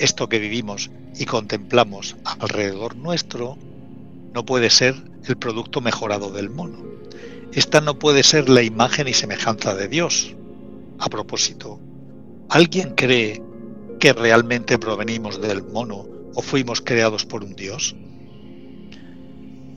Esto 0.00 0.28
que 0.28 0.40
vivimos 0.40 0.90
y 1.16 1.24
contemplamos 1.26 2.16
alrededor 2.24 2.96
nuestro 2.96 3.56
no 4.34 4.44
puede 4.44 4.70
ser 4.70 4.96
el 5.24 5.36
producto 5.36 5.80
mejorado 5.80 6.32
del 6.32 6.50
mono. 6.50 6.82
Esta 7.52 7.80
no 7.80 7.96
puede 7.96 8.24
ser 8.24 8.48
la 8.48 8.64
imagen 8.64 9.06
y 9.06 9.14
semejanza 9.14 9.76
de 9.76 9.86
Dios. 9.86 10.34
A 10.98 11.08
propósito, 11.08 11.78
¿alguien 12.48 12.96
cree 12.96 13.40
que 14.00 14.12
realmente 14.12 14.80
provenimos 14.80 15.40
del 15.40 15.62
mono 15.62 16.06
o 16.34 16.42
fuimos 16.42 16.80
creados 16.80 17.24
por 17.24 17.44
un 17.44 17.54
Dios? 17.54 17.94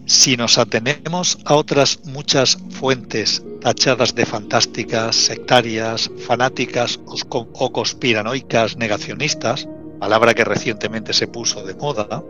Si 0.06 0.36
nos 0.36 0.58
atenemos 0.58 1.38
a 1.46 1.56
otras 1.56 2.02
muchas 2.04 2.58
fuentes 2.72 3.42
tachadas 3.62 4.16
de 4.16 4.26
fantásticas, 4.26 5.16
sectarias, 5.16 6.12
fanáticas 6.28 7.00
o 7.06 7.72
conspiranoicas 7.72 8.76
negacionistas, 8.76 9.68
palabra 10.00 10.34
que 10.34 10.44
recientemente 10.44 11.14
se 11.14 11.28
puso 11.28 11.66
de 11.66 11.76
moda, 11.76 12.22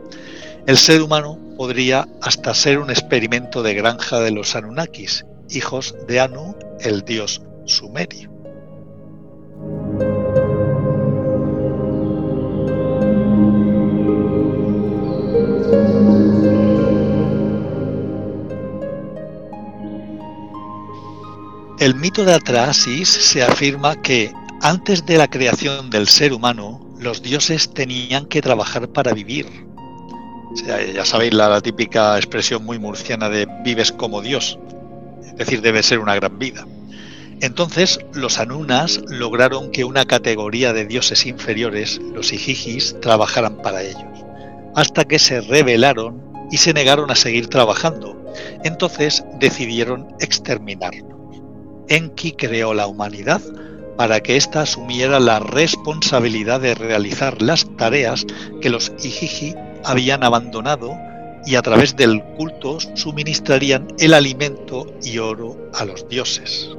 el 0.68 0.78
ser 0.78 1.02
humano 1.02 1.40
podría 1.58 2.08
hasta 2.22 2.54
ser 2.54 2.78
un 2.78 2.92
experimento 2.92 3.64
de 3.64 3.74
granja 3.74 4.20
de 4.20 4.32
los 4.32 4.56
Anunnakis, 4.56 5.26
hijos 5.50 5.96
de 6.08 6.20
Anu, 6.20 6.56
el 6.80 7.04
dios 7.04 7.42
sumerio. 7.66 8.33
El 21.84 21.96
mito 21.96 22.24
de 22.24 22.34
Atrasis 22.34 23.10
se 23.10 23.44
afirma 23.44 24.02
que 24.02 24.32
antes 24.62 25.06
de 25.06 25.18
la 25.18 25.28
creación 25.28 25.90
del 25.90 26.08
ser 26.08 26.32
humano, 26.32 26.80
los 26.98 27.22
dioses 27.22 27.74
tenían 27.74 28.26
que 28.28 28.42
trabajar 28.42 28.88
para 28.88 29.12
vivir. 29.14 29.48
ya 30.66 31.04
sabéis 31.04 31.34
la, 31.34 31.60
típica 31.60 32.16
expresión 32.16 32.64
muy 32.64 32.80
murciana 32.80 33.28
de 33.28 33.50
vives 33.66 33.92
como 33.92 34.22
Dios, 34.22 34.58
es 35.26 35.36
decir, 35.36 35.62
debe 35.62 35.84
ser 35.84 36.00
una 36.00 36.16
gran 36.16 36.40
vida. 36.40 36.66
Entonces 37.42 38.00
los 38.14 38.40
Anunas 38.40 39.02
lograron 39.10 39.70
que 39.72 39.84
una 39.84 40.06
categoría 40.06 40.72
de 40.72 40.86
dioses 40.86 41.26
inferiores, 41.26 42.00
los 42.14 42.32
Ijijis, 42.32 42.96
trabajaran 43.02 43.58
para 43.58 43.84
ellos, 43.84 44.24
hasta 44.74 45.04
que 45.04 45.20
se 45.20 45.42
rebelaron 45.42 46.24
y 46.50 46.58
se 46.58 46.74
negaron 46.74 47.12
a 47.12 47.16
seguir 47.16 47.50
trabajando. 47.50 48.18
Entonces 48.64 49.26
decidieron 49.42 50.08
exterminarlos. 50.22 51.13
Enki 51.90 52.34
creó 52.34 52.74
la 52.74 52.88
humanidad 52.88 53.42
para 53.98 54.22
que 54.22 54.38
ésta 54.38 54.62
asumiera 54.62 55.20
la 55.20 55.40
responsabilidad 55.40 56.60
de 56.60 56.76
realizar 56.76 57.42
las 57.42 57.68
tareas 57.78 58.26
que 58.62 58.70
los 58.70 58.92
Ijiji 59.04 59.56
habían 59.84 60.24
abandonado 60.24 60.98
y 61.46 61.56
a 61.56 61.62
través 61.62 61.96
del 61.96 62.24
culto 62.36 62.78
suministrarían 62.96 63.88
el 64.00 64.14
alimento 64.14 64.88
y 65.04 65.18
oro 65.18 65.58
a 65.74 65.86
los 65.86 66.08
dioses. 66.08 66.70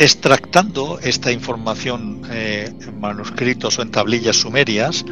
Extractando 0.00 1.00
esta 1.02 1.32
información 1.32 2.22
eh, 2.30 2.72
en 2.80 3.00
manuscritos 3.00 3.80
o 3.80 3.82
en 3.82 3.90
tablillas 3.90 4.36
sumerias, 4.36 5.04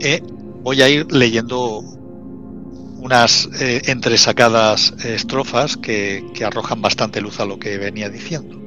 eh, 0.00 0.22
voy 0.62 0.80
a 0.80 0.88
ir 0.88 1.12
leyendo 1.12 1.80
unas 1.80 3.50
eh, 3.60 3.82
entresacadas 3.84 4.94
estrofas 5.04 5.76
que, 5.76 6.24
que 6.32 6.46
arrojan 6.46 6.80
bastante 6.80 7.20
luz 7.20 7.38
a 7.38 7.44
lo 7.44 7.58
que 7.58 7.76
venía 7.76 8.08
diciendo. 8.08 8.58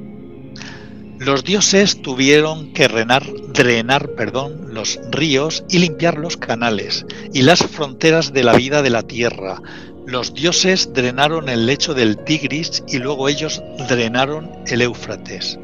Los 1.18 1.42
dioses 1.42 2.02
tuvieron 2.02 2.72
que 2.72 2.86
renar, 2.86 3.24
drenar 3.52 4.10
perdón, 4.10 4.74
los 4.74 5.00
ríos 5.10 5.64
y 5.68 5.78
limpiar 5.78 6.18
los 6.18 6.36
canales 6.36 7.04
y 7.32 7.42
las 7.42 7.66
fronteras 7.66 8.32
de 8.32 8.44
la 8.44 8.54
vida 8.54 8.80
de 8.80 8.90
la 8.90 9.02
tierra, 9.02 9.60
los 10.06 10.34
dioses 10.34 10.92
drenaron 10.92 11.48
el 11.48 11.66
lecho 11.66 11.94
del 11.94 12.18
Tigris 12.18 12.82
y 12.86 12.98
luego 12.98 13.28
ellos 13.28 13.62
drenaron 13.88 14.50
el 14.66 14.82
Éufrates. 14.82 15.58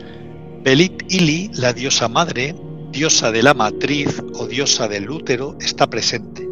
Belit 0.63 1.03
Ili, 1.13 1.51
la 1.55 1.73
diosa 1.73 2.09
madre, 2.09 2.55
diosa 2.91 3.31
de 3.31 3.43
la 3.43 3.55
matriz 3.55 4.23
o 4.35 4.47
diosa 4.47 4.89
del 4.89 5.11
útero, 5.11 5.57
está 5.61 5.89
presente. 5.89 6.49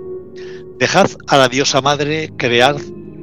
Dejad 0.79 1.11
a 1.27 1.38
la 1.38 1.48
diosa 1.48 1.81
madre 1.81 2.31
crear 2.37 2.77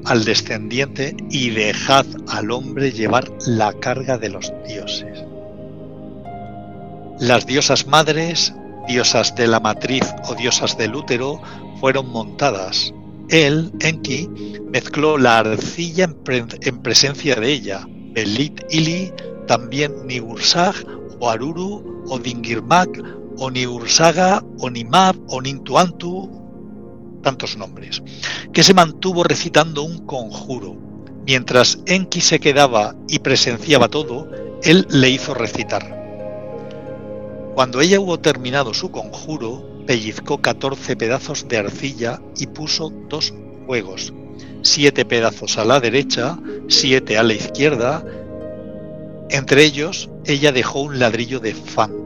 al 0.04 0.25
descendiente 0.25 1.15
y 1.30 1.51
dejad 1.51 2.06
al 2.28 2.51
hombre 2.51 2.91
llevar 2.91 3.32
la 3.47 3.73
carga 3.73 4.17
de 4.17 4.30
los 4.30 4.51
dioses. 4.67 5.23
Las 7.19 7.45
diosas 7.45 7.88
madres, 7.88 8.54
diosas 8.88 9.36
de 9.36 9.47
la 9.47 9.60
matriz 9.60 10.04
o 10.28 10.36
diosas 10.36 10.78
del 10.78 10.95
útero, 10.95 11.41
fueron 11.80 12.10
montadas, 12.10 12.93
él, 13.30 13.72
Enki, 13.80 14.30
mezcló 14.72 15.18
la 15.18 15.40
arcilla 15.40 16.06
en, 16.06 16.82
presencia 16.82 17.36
de 17.36 17.52
ella. 17.52 17.88
Belit 17.88 18.62
Ili, 18.70 19.12
también 19.48 20.06
Niursag, 20.06 20.76
o 21.20 21.30
Aruru, 21.30 22.04
o 22.08 22.20
Dingirmak, 22.20 22.90
o 23.38 23.52
Niursaga, 23.52 24.44
o 24.60 24.70
Nimab, 24.70 25.16
o 25.28 25.42
Nintuantu, 25.42 26.30
tantos 27.22 27.58
nombres, 27.58 28.02
que 28.54 28.64
se 28.64 28.74
mantuvo 28.74 29.24
recitando 29.24 29.84
un 29.84 30.06
conjuro. 30.06 30.76
Mientras 31.26 31.80
Enki 31.88 32.22
se 32.22 32.40
quedaba 32.40 32.96
y 33.08 33.20
presenciaba 33.20 33.88
todo, 33.88 34.30
él 34.64 34.86
le 34.90 35.10
hizo 35.10 35.34
recitar. 35.34 36.06
Cuando 37.56 37.82
ella 37.82 38.00
hubo 38.00 38.20
terminado 38.20 38.74
su 38.74 38.92
conjuro, 38.92 39.75
pellizcó 39.86 40.41
14 40.41 40.95
pedazos 40.95 41.48
de 41.48 41.58
arcilla 41.58 42.21
y 42.38 42.48
puso 42.48 42.91
dos 43.10 43.34
fuegos, 43.65 44.13
siete 44.62 45.06
pedazos 45.06 45.58
a 45.58 45.65
la 45.65 45.80
derecha, 45.80 46.38
siete 46.67 47.17
a 47.17 47.24
la 47.24 47.34
izquierda. 47.34 48.04
Entre 49.30 49.63
ellos, 49.63 50.10
ella 50.26 50.52
dejó 50.52 50.82
un 50.82 51.00
ladrillo 51.00 51.39
de 51.39 51.54
fango. 51.54 52.06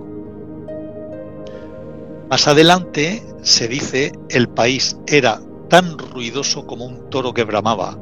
Más 2.29 2.47
adelante 2.47 3.23
se 3.41 3.67
dice 3.67 4.11
el 4.29 4.47
país 4.49 4.95
era 5.07 5.41
tan 5.69 5.97
ruidoso 5.97 6.67
como 6.67 6.85
un 6.85 7.09
toro 7.09 7.33
que 7.33 7.43
bramaba. 7.43 7.97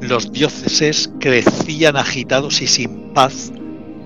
Los 0.00 0.32
dioses 0.32 1.10
crecían 1.20 1.96
agitados 1.96 2.62
y 2.62 2.66
sin 2.66 3.12
paz 3.12 3.52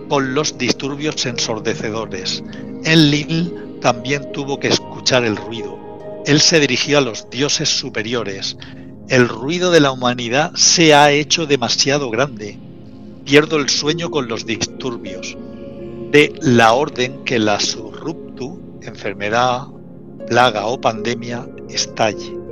con 0.08 0.34
los 0.34 0.58
disturbios 0.58 1.24
ensordecedores. 1.24 2.42
Enlil 2.84 3.63
también 3.84 4.32
tuvo 4.32 4.58
que 4.58 4.68
escuchar 4.68 5.26
el 5.26 5.36
ruido. 5.36 5.78
Él 6.24 6.40
se 6.40 6.58
dirigió 6.58 6.96
a 6.96 7.02
los 7.02 7.28
dioses 7.28 7.68
superiores. 7.68 8.56
El 9.10 9.28
ruido 9.28 9.70
de 9.70 9.80
la 9.80 9.92
humanidad 9.92 10.52
se 10.54 10.94
ha 10.94 11.12
hecho 11.12 11.44
demasiado 11.44 12.08
grande. 12.08 12.58
Pierdo 13.26 13.58
el 13.58 13.68
sueño 13.68 14.10
con 14.10 14.26
los 14.26 14.46
disturbios. 14.46 15.36
De 16.10 16.32
la 16.40 16.72
orden 16.72 17.24
que 17.24 17.38
la 17.38 17.60
surruptu, 17.60 18.58
enfermedad, 18.80 19.66
plaga 20.28 20.64
o 20.64 20.80
pandemia, 20.80 21.46
estalle. 21.68 22.43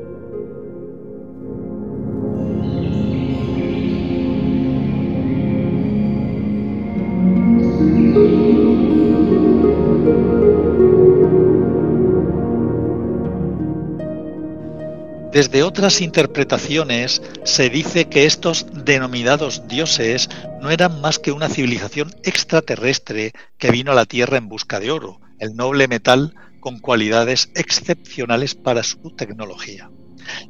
Desde 15.32 15.62
otras 15.62 16.02
interpretaciones 16.02 17.22
se 17.44 17.70
dice 17.70 18.04
que 18.04 18.26
estos 18.26 18.66
denominados 18.84 19.66
dioses 19.66 20.28
no 20.60 20.70
eran 20.70 21.00
más 21.00 21.18
que 21.18 21.32
una 21.32 21.48
civilización 21.48 22.14
extraterrestre 22.22 23.32
que 23.56 23.70
vino 23.70 23.92
a 23.92 23.94
la 23.94 24.04
Tierra 24.04 24.36
en 24.36 24.50
busca 24.50 24.78
de 24.78 24.90
oro, 24.90 25.20
el 25.38 25.56
noble 25.56 25.88
metal 25.88 26.34
con 26.60 26.80
cualidades 26.80 27.50
excepcionales 27.54 28.54
para 28.54 28.82
su 28.82 29.10
tecnología. 29.16 29.90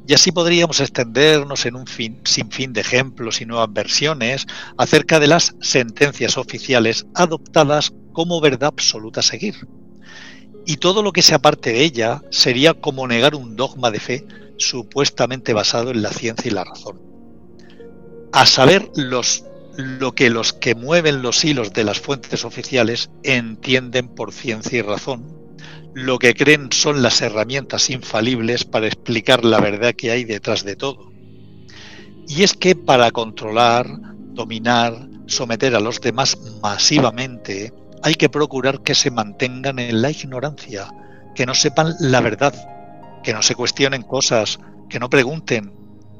Y 0.05 0.15
así 0.15 0.33
podríamos 0.33 0.81
extendernos 0.81 1.65
en 1.65 1.77
un 1.77 1.87
fin, 1.87 2.19
sinfín 2.25 2.73
de 2.73 2.81
ejemplos 2.81 3.39
y 3.39 3.45
nuevas 3.45 3.71
versiones 3.71 4.45
acerca 4.77 5.21
de 5.21 5.27
las 5.27 5.55
sentencias 5.61 6.37
oficiales 6.37 7.05
adoptadas 7.15 7.93
como 8.11 8.41
verdad 8.41 8.73
absoluta 8.73 9.21
a 9.21 9.23
seguir. 9.23 9.65
Y 10.65 10.75
todo 10.77 11.03
lo 11.03 11.13
que 11.13 11.21
se 11.21 11.35
aparte 11.35 11.71
de 11.71 11.83
ella 11.85 12.21
sería 12.31 12.73
como 12.73 13.07
negar 13.07 13.33
un 13.33 13.55
dogma 13.55 13.89
de 13.89 13.99
fe 14.01 14.25
supuestamente 14.67 15.53
basado 15.53 15.91
en 15.91 16.01
la 16.01 16.11
ciencia 16.11 16.49
y 16.49 16.53
la 16.53 16.63
razón. 16.63 17.01
A 18.31 18.45
saber 18.45 18.89
los, 18.95 19.45
lo 19.77 20.13
que 20.13 20.29
los 20.29 20.53
que 20.53 20.75
mueven 20.75 21.21
los 21.21 21.43
hilos 21.45 21.73
de 21.73 21.83
las 21.83 21.99
fuentes 21.99 22.45
oficiales 22.45 23.09
entienden 23.23 24.07
por 24.07 24.31
ciencia 24.31 24.79
y 24.79 24.81
razón, 24.81 25.43
lo 25.93 26.17
que 26.17 26.33
creen 26.33 26.71
son 26.71 27.03
las 27.03 27.21
herramientas 27.21 27.89
infalibles 27.89 28.65
para 28.65 28.87
explicar 28.87 29.45
la 29.45 29.59
verdad 29.59 29.93
que 29.93 30.11
hay 30.11 30.23
detrás 30.23 30.63
de 30.63 30.75
todo. 30.75 31.11
Y 32.27 32.41
es 32.41 32.53
que 32.53 32.75
para 32.75 33.11
controlar, 33.11 33.87
dominar, 34.33 35.07
someter 35.27 35.75
a 35.75 35.79
los 35.79 36.01
demás 36.01 36.37
masivamente, 36.61 37.73
hay 38.01 38.15
que 38.15 38.29
procurar 38.29 38.81
que 38.81 38.95
se 38.95 39.11
mantengan 39.11 39.77
en 39.79 40.01
la 40.01 40.09
ignorancia, 40.09 40.91
que 41.35 41.45
no 41.45 41.53
sepan 41.53 41.93
la 41.99 42.21
verdad, 42.21 42.53
que 43.23 43.33
no 43.33 43.41
se 43.41 43.55
cuestionen 43.55 44.03
cosas, 44.03 44.59
que 44.89 44.99
no 44.99 45.09
pregunten, 45.09 45.71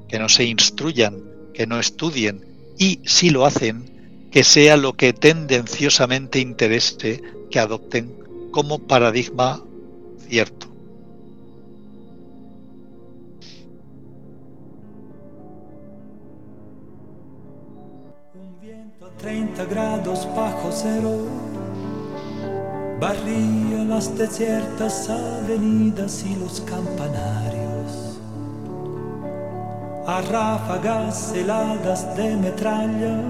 que 0.08 0.18
no 0.20 0.30
se 0.30 0.46
instruyan, 0.46 1.22
que 1.54 1.68
no 1.68 1.80
estudien 1.80 2.46
y, 2.78 3.02
si 3.06 3.30
lo 3.30 3.46
hacen, 3.46 4.30
que 4.32 4.44
sea 4.44 4.78
lo 4.78 4.94
que 4.94 5.14
tendenciosamente 5.14 6.40
interese 6.40 7.22
que 7.52 7.60
adopten 7.60 8.16
como 8.52 8.80
paradigma 8.80 9.62
cierto. 10.28 10.68
Un 18.34 18.60
viento 18.60 19.06
a 19.06 19.18
30 19.18 19.66
grados 19.66 20.28
bajo 20.36 20.72
cero 20.72 21.43
barría 23.00 23.84
las 23.84 24.18
desiertas 24.18 25.10
avenidas 25.10 26.24
y 26.26 26.36
los 26.36 26.62
campanarios. 26.62 28.20
A 30.06 30.22
ráfagas 30.22 31.34
heladas 31.34 32.16
de 32.16 32.36
metralla 32.36 33.22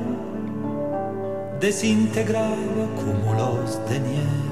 desintegraba 1.60 2.88
cúmulos 2.95 3.80
de 3.89 3.99
nieve. 3.99 4.43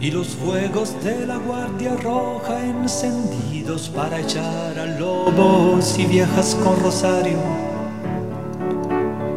Y 0.00 0.10
los 0.12 0.28
fuegos 0.28 0.94
de 1.02 1.26
la 1.26 1.36
Guardia 1.36 1.96
Roja 1.96 2.64
encendidos 2.64 3.88
para 3.88 4.20
echar 4.20 4.78
a 4.78 4.86
lobos 5.00 5.98
y 5.98 6.06
viejas 6.06 6.56
con 6.62 6.78
rosario 6.80 7.38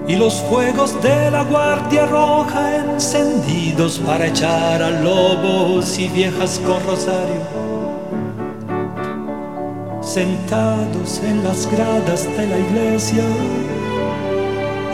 y 0.09 0.15
los 0.15 0.41
fuegos 0.49 0.99
de 1.03 1.29
la 1.29 1.43
Guardia 1.43 2.07
Roja 2.07 2.77
encendidos 2.77 3.99
para 3.99 4.25
echar 4.25 4.81
a 4.81 4.89
lobos 4.89 5.99
y 5.99 6.07
viejas 6.07 6.59
con 6.65 6.83
rosario. 6.83 7.43
Sentados 10.01 11.21
en 11.23 11.43
las 11.43 11.71
gradas 11.71 12.25
de 12.25 12.47
la 12.47 12.57
iglesia, 12.57 13.23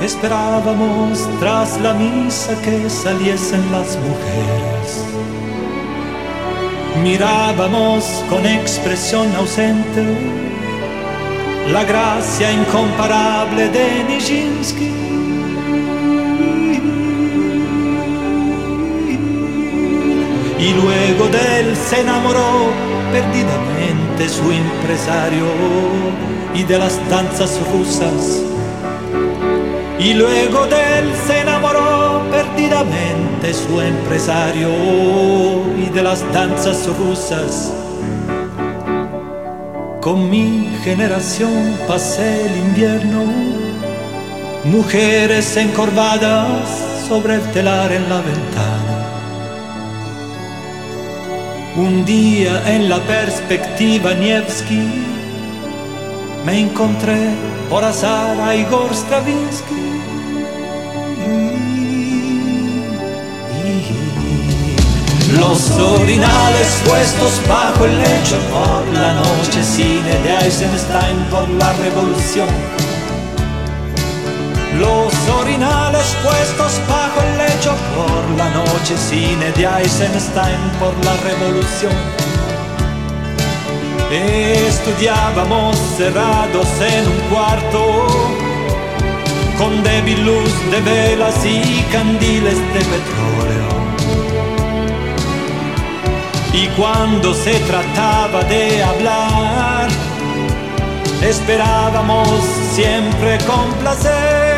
Esperábamos 0.03 1.25
tras 1.39 1.79
la 1.79 1.93
misa 1.93 2.53
que 2.61 2.89
saliesen 2.89 3.71
las 3.71 3.97
mujeres. 3.97 5.05
Mirábamos 7.01 8.03
con 8.29 8.45
expresión 8.45 9.33
ausente 9.37 10.03
la 11.71 11.83
gracia 11.83 12.51
incomparable 12.51 13.69
de 13.69 14.03
Nijinsky. 14.03 15.04
Y 20.57 20.73
luego 20.73 21.27
de 21.27 21.59
él 21.59 21.75
se 21.75 22.01
enamoró 22.01 22.71
perdidamente 23.11 24.29
su 24.29 24.51
empresario 24.51 25.45
y 26.53 26.63
de 26.63 26.77
las 26.77 26.97
danzas 27.09 27.59
rusas 27.71 28.45
y 29.99 30.13
luego 30.13 30.67
de 30.67 30.99
él 30.99 31.11
se 31.25 31.39
enamoró 31.39 32.21
perdidamente 32.29 33.53
su 33.53 33.79
empresario 33.79 34.69
y 35.77 35.89
de 35.89 36.03
las 36.03 36.21
danzas 36.33 36.87
rusas. 36.97 37.73
Con 40.01 40.29
mi 40.29 40.69
generación 40.83 41.75
pasé 41.87 42.45
el 42.45 42.57
invierno, 42.57 43.23
mujeres 44.65 45.57
encorvadas 45.57 46.67
sobre 47.07 47.35
el 47.35 47.51
telar 47.51 47.91
en 47.91 48.09
la 48.09 48.17
ventana. 48.17 48.94
Un 51.77 52.05
día 52.05 52.73
en 52.73 52.87
la 52.87 52.99
perspectiva 53.01 54.13
Nievsky 54.13 54.79
me 56.45 56.61
encontré 56.61 57.31
por 57.69 57.83
azar 57.83 58.39
a 58.39 58.55
Igor 58.55 58.93
Stravinsky. 58.93 59.75
Los 65.37 65.71
orinales 65.71 66.81
puestos 66.87 67.41
bajo 67.45 67.83
el 67.83 67.97
lecho 67.97 68.37
por 68.53 68.87
la 68.93 69.15
noche, 69.15 69.61
cine 69.61 70.17
de 70.23 70.45
Eisenstein 70.45 71.17
por 71.29 71.49
la 71.49 71.73
revolución. 71.73 72.74
Los 74.79 75.13
orinales 75.29 76.15
puestos 76.21 76.81
bajo 76.89 77.21
el 77.21 77.37
lecho 77.37 77.73
por 77.95 78.37
la 78.37 78.49
noche, 78.49 78.97
cine 78.97 79.51
de 79.53 79.65
Eisenstein 79.65 80.59
por 80.79 80.93
la 81.05 81.15
revolución. 81.23 81.93
Estudiábamos 84.11 85.77
cerrados 85.97 86.67
en 86.81 87.07
un 87.07 87.19
cuarto 87.33 88.07
con 89.57 89.83
débil 89.83 90.25
luz 90.25 90.51
de 90.71 90.81
velas 90.81 91.45
y 91.45 91.81
candiles 91.91 92.57
de 92.73 92.79
petróleo. 92.79 93.75
Y 96.53 96.67
cuando 96.77 97.33
se 97.33 97.53
trataba 97.61 98.43
de 98.43 98.83
hablar, 98.83 99.87
esperábamos 101.21 102.27
siempre 102.73 103.37
con 103.45 103.73
placer. 103.81 104.54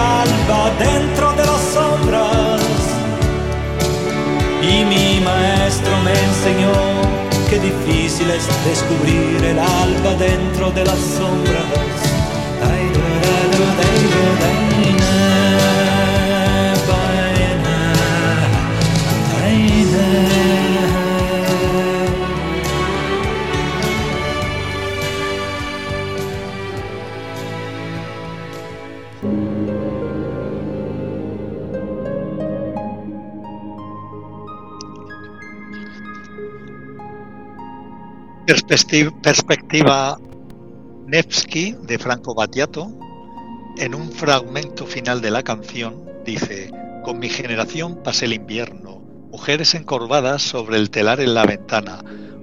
Alba 0.00 0.70
dentro 0.78 1.32
de 1.32 1.44
las 1.46 1.62
sombras. 1.74 2.60
Y 4.62 4.84
mi 4.84 5.20
maestro 5.20 5.92
me 6.04 6.12
enseñó 6.28 6.72
qué 7.48 7.58
difícil 7.58 8.30
es 8.30 8.46
descubrir 8.64 9.44
el 9.44 9.58
alba 9.58 10.14
dentro 10.18 10.70
de 10.70 10.84
las 10.84 10.98
sombras. 10.98 12.10
Perspectiva 39.22 40.18
Nevsky 41.06 41.76
de 41.82 41.98
Franco 41.98 42.34
Battiato, 42.34 42.90
en 43.78 43.94
un 43.94 44.10
fragmento 44.10 44.86
final 44.86 45.20
de 45.20 45.30
la 45.30 45.44
canción, 45.44 46.04
dice, 46.24 46.72
con 47.04 47.20
mi 47.20 47.28
generación 47.28 48.02
pasé 48.02 48.24
el 48.24 48.32
invierno, 48.32 49.02
mujeres 49.30 49.74
encorvadas 49.74 50.42
sobre 50.42 50.78
el 50.78 50.90
telar 50.90 51.20
en 51.20 51.34
la 51.34 51.46
ventana, 51.46 52.02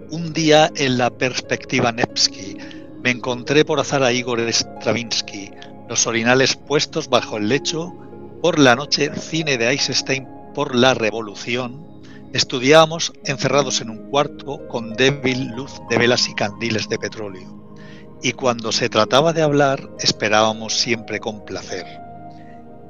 un 0.10 0.32
día 0.32 0.72
en 0.76 0.98
la 0.98 1.10
perspectiva 1.10 1.92
Nevsky, 1.92 2.58
me 3.04 3.12
encontré 3.12 3.66
por 3.66 3.80
azar 3.80 4.02
a 4.04 4.14
Igor 4.14 4.40
Stravinsky, 4.40 5.52
los 5.90 6.08
orinales 6.08 6.56
puestos 6.56 7.10
bajo 7.10 7.36
el 7.36 7.50
lecho, 7.50 7.94
por 8.42 8.60
la 8.60 8.76
noche 8.76 9.12
cine 9.14 9.58
de 9.58 9.72
Eisenstein 9.72 10.26
por 10.54 10.74
la 10.74 10.94
revolución, 10.94 11.97
Estudiábamos 12.38 13.14
encerrados 13.26 13.82
en 13.82 13.90
un 13.90 14.12
cuarto 14.12 14.68
con 14.68 14.94
débil 14.94 15.48
luz 15.56 15.72
de 15.90 15.98
velas 15.98 16.30
y 16.30 16.36
candiles 16.36 16.88
de 16.88 17.00
petróleo. 17.00 17.76
Y 18.22 18.34
cuando 18.34 18.72
se 18.72 18.90
trataba 18.90 19.34
de 19.34 19.42
hablar, 19.42 19.90
esperábamos 20.00 20.78
siempre 20.78 21.20
con 21.20 21.44
placer. 21.46 21.88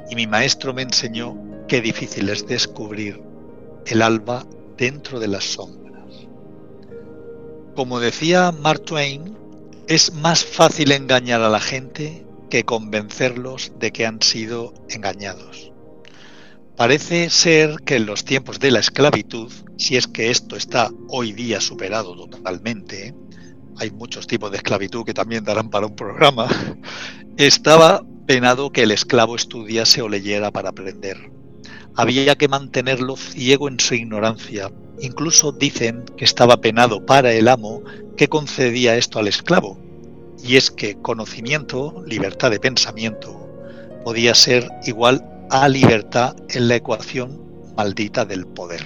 Y 0.09 0.15
mi 0.15 0.27
maestro 0.27 0.73
me 0.73 0.81
enseñó 0.81 1.37
qué 1.69 1.79
difícil 1.79 2.27
es 2.27 2.45
descubrir 2.45 3.23
el 3.85 4.01
alba 4.01 4.45
dentro 4.75 5.17
de 5.17 5.29
las 5.29 5.45
sombras. 5.45 6.27
Como 7.73 8.01
decía 8.01 8.51
Mark 8.51 8.81
Twain, 8.81 9.37
es 9.87 10.11
más 10.11 10.43
fácil 10.43 10.91
engañar 10.91 11.39
a 11.39 11.47
la 11.47 11.61
gente 11.61 12.25
que 12.49 12.65
convencerlos 12.65 13.71
de 13.79 13.91
que 13.91 14.05
han 14.05 14.21
sido 14.21 14.73
engañados. 14.89 15.71
Parece 16.77 17.31
ser 17.31 17.77
que 17.85 17.95
en 17.95 18.05
los 18.05 18.23
tiempos 18.23 18.59
de 18.59 18.69
la 18.69 18.77
esclavitud, 18.77 19.51
si 19.79 19.97
es 19.97 20.05
que 20.05 20.29
esto 20.29 20.55
está 20.55 20.91
hoy 21.07 21.33
día 21.33 21.59
superado 21.59 22.15
totalmente, 22.15 23.15
hay 23.77 23.89
muchos 23.89 24.27
tipos 24.27 24.51
de 24.51 24.57
esclavitud 24.57 25.03
que 25.03 25.15
también 25.15 25.43
darán 25.43 25.71
para 25.71 25.87
un 25.87 25.95
programa, 25.95 26.47
estaba 27.37 28.03
penado 28.27 28.71
que 28.71 28.83
el 28.83 28.91
esclavo 28.91 29.35
estudiase 29.35 30.03
o 30.03 30.07
leyera 30.07 30.51
para 30.51 30.69
aprender. 30.69 31.31
Había 31.95 32.35
que 32.35 32.47
mantenerlo 32.47 33.15
ciego 33.15 33.67
en 33.69 33.79
su 33.79 33.95
ignorancia. 33.95 34.71
Incluso 35.01 35.51
dicen 35.51 36.05
que 36.15 36.25
estaba 36.25 36.57
penado 36.57 37.03
para 37.07 37.33
el 37.33 37.47
amo 37.47 37.81
que 38.17 38.27
concedía 38.27 38.97
esto 38.97 39.17
al 39.17 39.27
esclavo. 39.27 39.79
Y 40.43 40.57
es 40.57 40.69
que 40.69 40.95
conocimiento, 41.01 42.03
libertad 42.05 42.51
de 42.51 42.59
pensamiento, 42.59 43.49
podía 44.03 44.35
ser 44.35 44.69
igual 44.85 45.36
a 45.49 45.69
libertad 45.69 46.35
en 46.49 46.67
la 46.67 46.75
ecuación 46.75 47.41
maldita 47.75 48.25
del 48.25 48.45
poder. 48.45 48.83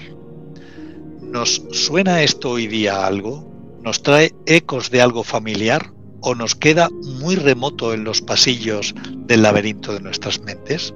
¿Nos 1.22 1.64
suena 1.72 2.24
esto 2.24 2.52
hoy 2.52 2.68
día 2.68 3.06
algo? 3.06 3.50
¿Nos 3.82 4.04
trae 4.04 4.36
ecos 4.46 4.92
de 4.92 5.02
algo 5.02 5.24
familiar 5.24 5.92
o 6.22 6.36
nos 6.36 6.56
queda 6.56 6.90
muy 7.20 7.36
remoto 7.36 7.94
en 7.94 8.04
los 8.04 8.22
pasillos 8.22 8.94
del 9.26 9.42
laberinto 9.42 9.94
de 9.94 10.02
nuestras 10.02 10.42
mentes? 10.42 10.94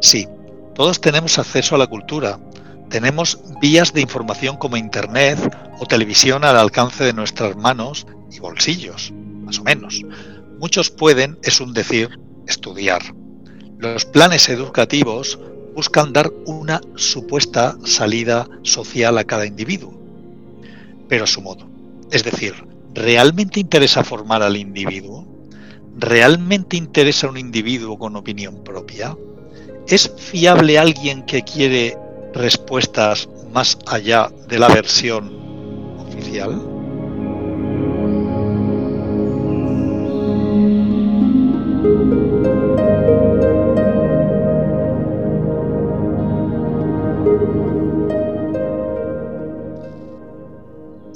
Sí, 0.00 0.28
todos 0.74 1.00
tenemos 1.00 1.38
acceso 1.38 1.74
a 1.74 1.78
la 1.78 1.86
cultura, 1.86 2.38
tenemos 2.90 3.40
vías 3.60 3.92
de 3.92 4.02
información 4.02 4.56
como 4.56 4.76
Internet 4.76 5.38
o 5.80 5.86
televisión 5.86 6.44
al 6.44 6.56
alcance 6.56 7.02
de 7.02 7.12
nuestras 7.12 7.56
manos 7.56 8.06
y 8.30 8.38
bolsillos, 8.38 9.12
más 9.42 9.58
o 9.58 9.64
menos. 9.64 10.02
Muchos 10.60 10.90
pueden, 10.90 11.38
es 11.42 11.60
un 11.60 11.72
decir, 11.72 12.20
estudiar, 12.46 13.02
los 13.78 14.04
planes 14.04 14.48
educativos 14.48 15.38
buscan 15.74 16.12
dar 16.12 16.32
una 16.46 16.80
supuesta 16.94 17.76
salida 17.84 18.48
social 18.62 19.18
a 19.18 19.24
cada 19.24 19.46
individuo, 19.46 19.92
pero 21.08 21.24
a 21.24 21.26
su 21.26 21.42
modo. 21.42 21.66
Es 22.10 22.22
decir, 22.22 22.54
¿realmente 22.94 23.60
interesa 23.60 24.04
formar 24.04 24.42
al 24.42 24.56
individuo? 24.56 25.26
¿Realmente 25.96 26.76
interesa 26.76 27.28
un 27.28 27.36
individuo 27.36 27.98
con 27.98 28.16
opinión 28.16 28.62
propia? 28.62 29.16
¿Es 29.88 30.10
fiable 30.16 30.78
alguien 30.78 31.24
que 31.24 31.42
quiere 31.42 31.98
respuestas 32.32 33.28
más 33.52 33.78
allá 33.86 34.30
de 34.48 34.58
la 34.58 34.68
versión 34.68 35.98
oficial? 35.98 36.73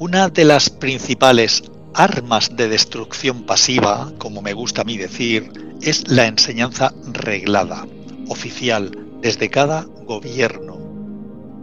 Una 0.09 0.31
de 0.31 0.47
las 0.47 0.71
principales 0.71 1.65
armas 1.93 2.57
de 2.57 2.67
destrucción 2.71 3.45
pasiva, 3.45 4.11
como 4.17 4.41
me 4.41 4.55
gusta 4.55 4.81
a 4.81 4.85
mí 4.87 4.97
decir, 4.97 5.53
es 5.83 6.09
la 6.09 6.27
enseñanza 6.27 6.95
reglada, 7.13 7.87
oficial, 8.29 8.91
desde 9.21 9.51
cada 9.51 9.83
gobierno. 9.83 10.79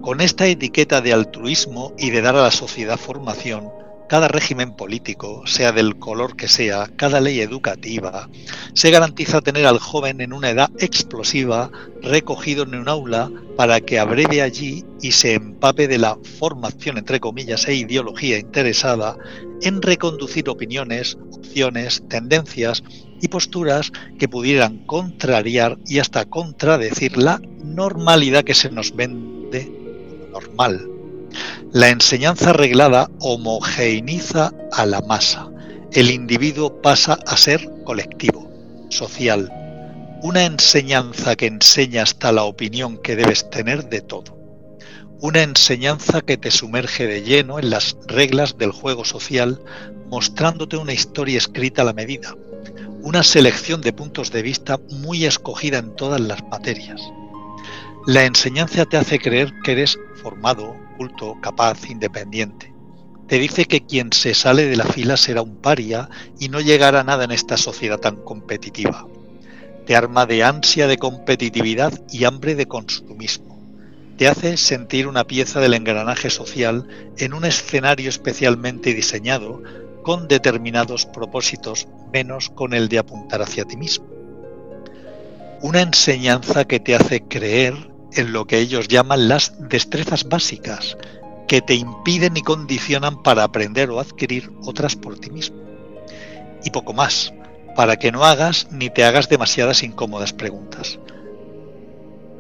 Con 0.04 0.22
esta 0.22 0.46
etiqueta 0.46 1.02
de 1.02 1.14
altruismo 1.14 1.94
y 1.98 2.12
de 2.12 2.22
dar 2.22 2.36
a 2.36 2.44
la 2.44 2.52
sociedad 2.52 3.00
formación, 3.00 3.72
cada 4.08 4.28
régimen 4.28 4.76
político, 4.76 5.46
sea 5.46 5.72
del 5.72 5.98
color 5.98 6.36
que 6.36 6.48
sea, 6.48 6.89
cada 6.96 7.20
ley 7.20 7.39
educativa, 7.39 8.30
se 8.74 8.91
garantiza 8.91 9.41
tener 9.41 9.65
al 9.65 9.80
joven 9.80 10.22
en 10.22 10.34
una 10.34 10.50
edad 10.50 10.70
explosiva 10.80 11.72
recogido 12.02 12.63
en 12.63 12.76
un 12.76 12.89
aula 12.89 13.32
para 13.58 13.82
que 13.82 14.00
abreve 14.00 14.41
allí 14.41 14.84
y 15.02 15.12
se 15.12 15.34
empape 15.34 15.88
de 15.88 15.98
la 15.98 16.18
formación, 16.39 16.98
entre 16.98 17.20
comillas, 17.20 17.68
e 17.68 17.76
ideología 17.76 18.38
interesada 18.38 19.18
en 19.62 19.82
reconducir 19.82 20.50
opiniones, 20.50 21.18
opciones, 21.32 22.04
tendencias 22.08 22.84
y 23.22 23.28
posturas 23.28 23.91
que 24.20 24.28
pudieran 24.28 24.86
contrariar 24.86 25.78
y 25.88 26.00
hasta 26.00 26.26
contradecir 26.26 27.18
la 27.18 27.41
normalidad 27.63 28.44
que 28.44 28.54
se 28.54 28.70
nos 28.70 28.96
vende 28.96 29.72
normal 30.32 30.95
la 31.71 31.89
enseñanza 31.89 32.54
reglada 32.54 33.10
homogeneiza 33.19 34.54
a 34.71 34.86
la 34.86 35.02
masa. 35.02 35.50
El 35.91 36.12
individuo 36.12 36.82
pasa 36.82 37.17
a 37.26 37.38
ser 37.38 37.69
colectivo, 37.84 38.50
social. 38.89 39.52
Una 40.21 40.45
enseñanza 40.45 41.36
que 41.36 41.48
enseña 41.48 42.04
hasta 42.04 42.32
la 42.32 42.43
opinión 42.43 42.98
que 42.98 43.15
debes 43.15 43.50
tener 43.50 43.89
de 43.89 44.02
todo. 44.02 44.38
Una 45.21 45.43
enseñanza 45.43 46.21
que 46.21 46.38
te 46.38 46.52
sumerge 46.52 47.08
de 47.08 47.24
lleno 47.24 47.60
en 47.60 47.69
las 47.69 47.98
reglas 48.08 48.58
del 48.58 48.71
juego 48.71 49.06
social, 49.06 49.62
mostrándote 50.10 50.78
una 50.78 50.93
historia 50.93 51.38
escrita 51.38 51.82
a 51.82 51.86
la 51.86 51.93
medida. 51.93 52.36
Una 53.02 53.24
selección 53.24 53.82
de 53.82 53.93
puntos 53.93 54.32
de 54.32 54.41
vista 54.41 54.80
muy 54.89 55.26
escogida 55.26 55.78
en 55.78 55.95
todas 55.95 56.19
las 56.19 56.43
materias. 56.48 57.02
La 58.08 58.26
enseñanza 58.26 58.86
te 58.86 58.98
hace 58.98 59.19
creer 59.19 59.52
que 59.63 59.71
eres 59.71 59.98
formado, 60.21 60.76
culto, 60.98 61.38
capaz, 61.42 61.90
independiente. 61.90 62.74
Te 63.28 63.40
dice 63.40 63.66
que 63.66 63.82
quien 63.82 64.14
se 64.14 64.34
sale 64.36 64.66
de 64.66 64.76
la 64.76 64.86
fila 64.86 65.18
será 65.18 65.42
un 65.42 65.56
paria 65.56 66.10
y 66.40 66.50
no 66.50 66.62
llegará 66.62 67.00
a 67.00 67.04
nada 67.04 67.24
en 67.24 67.32
esta 67.32 67.58
sociedad 67.58 68.00
tan 68.00 68.18
competitiva. 68.18 69.08
Te 69.86 69.96
arma 69.96 70.26
de 70.26 70.44
ansia 70.44 70.88
de 70.88 70.98
competitividad 70.98 71.94
y 72.12 72.26
hambre 72.26 72.56
de 72.56 72.68
consumismo. 72.68 73.60
Te 74.18 74.28
hace 74.28 74.58
sentir 74.58 75.08
una 75.08 75.26
pieza 75.26 75.60
del 75.60 75.74
engranaje 75.74 76.30
social 76.30 76.88
en 77.18 77.34
un 77.34 77.46
escenario 77.46 78.10
especialmente 78.10 78.94
diseñado 78.94 79.62
con 80.04 80.28
determinados 80.28 81.08
propósitos, 81.08 81.88
menos 82.14 82.50
con 82.50 82.74
el 82.74 82.90
de 82.90 83.00
apuntar 83.00 83.42
hacia 83.42 83.66
ti 83.66 83.76
mismo. 83.76 84.06
Una 85.62 85.82
enseñanza 85.82 86.66
que 86.66 86.80
te 86.80 86.96
hace 86.96 87.22
creer 87.22 87.95
en 88.15 88.34
lo 88.34 88.45
que 88.45 88.60
ellos 88.60 88.88
llaman 88.88 89.28
las 89.28 89.54
destrezas 89.69 90.25
básicas, 90.25 90.97
que 91.47 91.62
te 91.62 91.75
impiden 91.75 92.38
y 92.38 92.41
condicionan 92.41 93.21
para 93.21 93.43
aprender 93.43 93.89
o 93.89 93.99
adquirir 93.99 94.51
otras 94.63 94.95
por 94.95 95.17
ti 95.19 95.30
mismo. 95.30 95.58
Y 96.63 96.71
poco 96.71 96.93
más, 96.93 97.34
para 97.75 97.97
que 97.97 98.12
no 98.12 98.23
hagas 98.25 98.67
ni 98.71 98.89
te 98.89 99.04
hagas 99.04 99.30
demasiadas 99.30 99.84
incómodas 99.84 100.34
preguntas. 100.34 100.99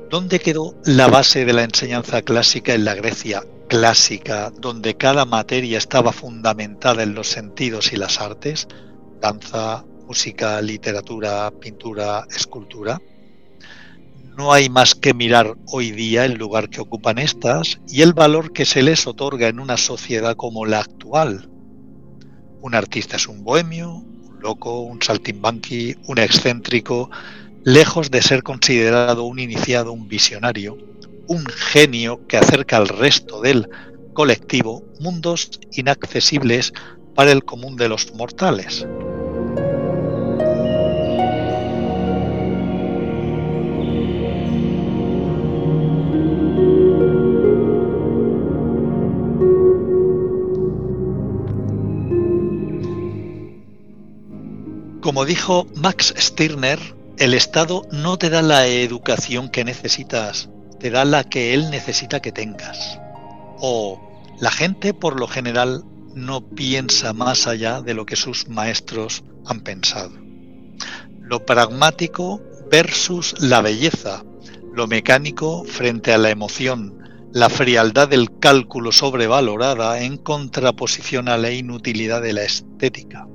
¿Dónde 0.09 0.39
quedó 0.39 0.75
la 0.85 1.07
base 1.07 1.45
de 1.45 1.53
la 1.53 1.63
enseñanza 1.63 2.21
clásica 2.21 2.73
en 2.73 2.85
la 2.85 2.95
Grecia 2.95 3.43
clásica, 3.67 4.51
donde 4.51 4.95
cada 4.95 5.25
materia 5.25 5.77
estaba 5.77 6.11
fundamentada 6.11 7.03
en 7.03 7.15
los 7.15 7.27
sentidos 7.27 7.91
y 7.91 7.97
las 7.97 8.21
artes? 8.21 8.67
Danza, 9.19 9.83
música, 10.07 10.61
literatura, 10.61 11.51
pintura, 11.59 12.25
escultura 12.35 13.01
no 14.37 14.51
hay 14.51 14.69
más 14.69 14.95
que 14.95 15.13
mirar 15.13 15.55
hoy 15.67 15.91
día 15.91 16.25
el 16.25 16.33
lugar 16.33 16.69
que 16.69 16.81
ocupan 16.81 17.17
estas 17.17 17.79
y 17.87 18.01
el 18.01 18.13
valor 18.13 18.51
que 18.51 18.65
se 18.65 18.83
les 18.83 19.07
otorga 19.07 19.47
en 19.47 19.59
una 19.59 19.77
sociedad 19.77 20.35
como 20.35 20.65
la 20.65 20.79
actual. 20.79 21.49
Un 22.61 22.75
artista 22.75 23.15
es 23.15 23.27
un 23.27 23.43
bohemio, 23.43 23.91
un 23.91 24.39
loco, 24.41 24.81
un 24.81 25.01
saltimbanqui, 25.01 25.95
un 26.07 26.17
excéntrico, 26.17 27.09
lejos 27.63 28.11
de 28.11 28.21
ser 28.21 28.43
considerado 28.43 29.23
un 29.23 29.39
iniciado, 29.39 29.93
un 29.93 30.07
visionario, 30.07 30.77
un 31.27 31.45
genio 31.45 32.27
que 32.27 32.37
acerca 32.37 32.77
al 32.77 32.89
resto 32.89 33.41
del 33.41 33.69
colectivo 34.13 34.83
mundos 34.99 35.59
inaccesibles 35.73 36.73
para 37.15 37.31
el 37.31 37.43
común 37.45 37.77
de 37.77 37.89
los 37.89 38.13
mortales. 38.13 38.85
Como 55.05 55.23
dijo 55.23 55.67
Max 55.75 56.15
Stirner, 56.17 56.79
el 57.19 57.35
Estado 57.35 57.83
no 57.91 58.17
te 58.17 58.31
da 58.31 58.41
la 58.41 58.65
educación 58.65 59.49
que 59.49 59.63
necesitas, 59.63 60.49
te 60.79 60.89
da 60.89 61.05
la 61.05 61.23
que 61.23 61.53
él 61.53 61.69
necesita 61.69 62.23
que 62.23 62.31
tengas. 62.31 62.99
O 63.59 64.01
la 64.39 64.49
gente 64.49 64.95
por 64.95 65.19
lo 65.19 65.27
general 65.27 65.83
no 66.15 66.41
piensa 66.41 67.13
más 67.13 67.45
allá 67.45 67.83
de 67.83 67.93
lo 67.93 68.07
que 68.07 68.15
sus 68.15 68.47
maestros 68.47 69.23
han 69.45 69.59
pensado. 69.59 70.09
Lo 71.21 71.45
pragmático 71.45 72.41
versus 72.71 73.35
la 73.39 73.61
belleza, 73.61 74.23
lo 74.73 74.87
mecánico 74.87 75.65
frente 75.65 76.13
a 76.13 76.17
la 76.17 76.31
emoción, 76.31 77.29
la 77.31 77.49
frialdad 77.49 78.07
del 78.07 78.39
cálculo 78.39 78.91
sobrevalorada 78.91 80.01
en 80.01 80.17
contraposición 80.17 81.29
a 81.29 81.37
la 81.37 81.51
inutilidad 81.51 82.23
de 82.23 82.33
la 82.33 82.41
estética 82.41 83.27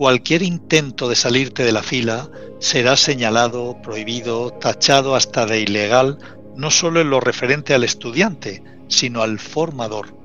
cualquier 0.00 0.40
intento 0.40 1.10
de 1.10 1.14
salirte 1.14 1.62
de 1.62 1.72
la 1.72 1.82
fila 1.82 2.30
será 2.58 2.96
señalado, 2.96 3.76
prohibido, 3.82 4.50
tachado 4.50 5.14
hasta 5.14 5.44
de 5.44 5.60
ilegal, 5.60 6.16
no 6.56 6.70
solo 6.70 7.02
en 7.02 7.10
lo 7.10 7.20
referente 7.20 7.74
al 7.74 7.84
estudiante, 7.84 8.62
sino 8.88 9.20
al 9.20 9.38
formador. 9.38 10.16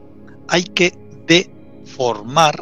Hay 0.47 0.63
que 0.63 0.93
deformar 1.27 2.55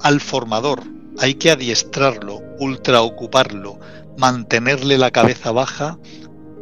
al 0.00 0.22
formador, 0.22 0.84
hay 1.18 1.34
que 1.34 1.50
adiestrarlo, 1.50 2.40
ultraocuparlo, 2.58 3.78
mantenerle 4.16 4.96
la 4.96 5.10
cabeza 5.10 5.52
baja 5.52 5.98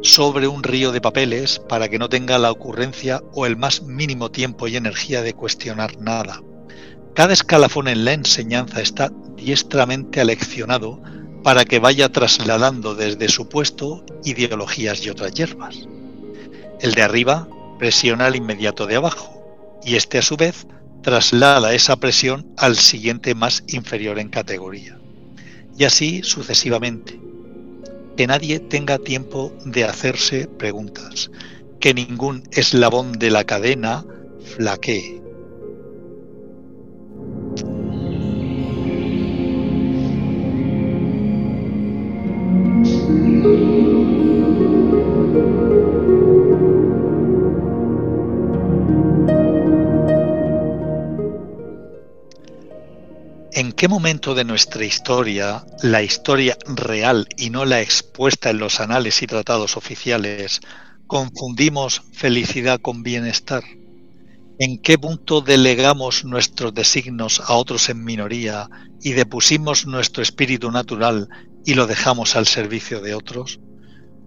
sobre 0.01 0.49
un 0.49 0.63
río 0.63 0.91
de 0.91 0.99
papeles 0.99 1.59
para 1.69 1.87
que 1.87 1.97
no 1.97 2.09
tenga 2.09 2.37
la 2.39 2.51
ocurrencia 2.51 3.23
o 3.33 3.45
el 3.45 3.55
más 3.55 3.83
mínimo 3.83 4.31
tiempo 4.31 4.67
y 4.67 4.75
energía 4.75 5.21
de 5.21 5.33
cuestionar 5.33 5.97
nada. 5.97 6.41
Cada 7.13 7.33
escalafón 7.33 7.87
en 7.87 8.05
la 8.05 8.13
enseñanza 8.13 8.81
está 8.81 9.11
diestramente 9.37 10.19
aleccionado 10.19 10.99
para 11.43 11.63
que 11.63 11.77
vaya 11.77 12.09
trasladando 12.11 12.95
desde 12.95 13.29
su 13.29 13.47
puesto 13.49 14.03
ideologías 14.23 15.05
y 15.05 15.09
otras 15.09 15.33
hierbas. 15.33 15.87
El 16.81 16.93
de 16.93 17.01
arriba 17.03 17.47
presiona 17.77 18.25
al 18.25 18.35
inmediato 18.35 18.87
de 18.87 18.95
abajo 18.95 19.79
y 19.83 19.95
este 19.95 20.17
a 20.17 20.21
su 20.23 20.37
vez 20.37 20.65
traslada 21.03 21.73
esa 21.73 21.97
presión 21.97 22.47
al 22.57 22.77
siguiente 22.77 23.35
más 23.35 23.63
inferior 23.67 24.17
en 24.17 24.29
categoría. 24.29 24.97
Y 25.77 25.83
así 25.83 26.23
sucesivamente. 26.23 27.19
Que 28.17 28.27
nadie 28.27 28.59
tenga 28.59 28.97
tiempo 28.99 29.53
de 29.65 29.83
hacerse 29.83 30.47
preguntas, 30.47 31.29
que 31.79 31.93
ningún 31.93 32.43
eslabón 32.51 33.13
de 33.13 33.31
la 33.31 33.43
cadena 33.43 34.05
flaquee, 34.55 35.22
qué 53.83 53.89
momento 53.89 54.33
de 54.33 54.45
nuestra 54.45 54.85
historia, 54.85 55.65
la 55.81 56.01
historia 56.01 56.57
real 56.73 57.27
y 57.35 57.49
no 57.49 57.65
la 57.65 57.81
expuesta 57.81 58.49
en 58.49 58.59
los 58.59 58.79
anales 58.79 59.21
y 59.21 59.27
tratados 59.27 59.75
oficiales, 59.75 60.61
confundimos 61.05 62.01
felicidad 62.13 62.79
con 62.79 63.03
bienestar? 63.03 63.61
¿En 64.57 64.77
qué 64.81 64.97
punto 64.97 65.41
delegamos 65.41 66.23
nuestros 66.23 66.73
designos 66.73 67.41
a 67.45 67.55
otros 67.55 67.89
en 67.89 68.05
minoría 68.05 68.69
y 69.01 69.11
depusimos 69.11 69.85
nuestro 69.85 70.23
espíritu 70.23 70.71
natural 70.71 71.27
y 71.65 71.73
lo 71.73 71.85
dejamos 71.85 72.37
al 72.37 72.47
servicio 72.47 73.01
de 73.01 73.15
otros? 73.15 73.59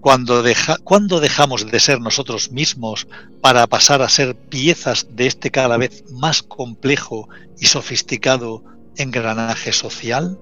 Cuando, 0.03 0.45
cuando 0.85 1.19
dejamos 1.19 1.71
de 1.71 1.81
ser 1.81 1.99
nosotros 2.03 2.53
mismos 2.53 3.09
para 3.41 3.67
pasar 3.67 4.03
a 4.03 4.11
ser 4.11 4.37
piezas 4.37 5.07
de 5.13 5.27
este 5.27 5.51
cada 5.51 5.79
vez 5.79 6.05
más 6.13 6.43
complejo 6.43 7.31
y 7.59 7.65
sofisticado 7.65 8.76
engranaje 8.97 9.73
social? 9.73 10.39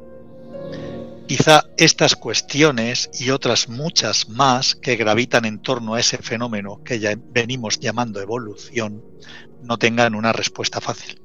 Quizá 1.27 1.65
estas 1.79 2.17
cuestiones 2.17 3.11
y 3.15 3.31
otras 3.31 3.69
muchas 3.69 4.29
más 4.29 4.75
que 4.75 4.97
gravitan 4.97 5.47
en 5.47 5.59
torno 5.59 5.95
a 5.95 6.01
ese 6.01 6.19
fenómeno 6.19 6.83
que 6.85 7.01
ya 7.01 7.15
venimos 7.17 7.81
llamando 7.81 8.21
evolución 8.21 9.03
no 9.63 9.79
tengan 9.79 10.15
una 10.15 10.33
respuesta 10.33 10.81
fácil. 10.81 11.21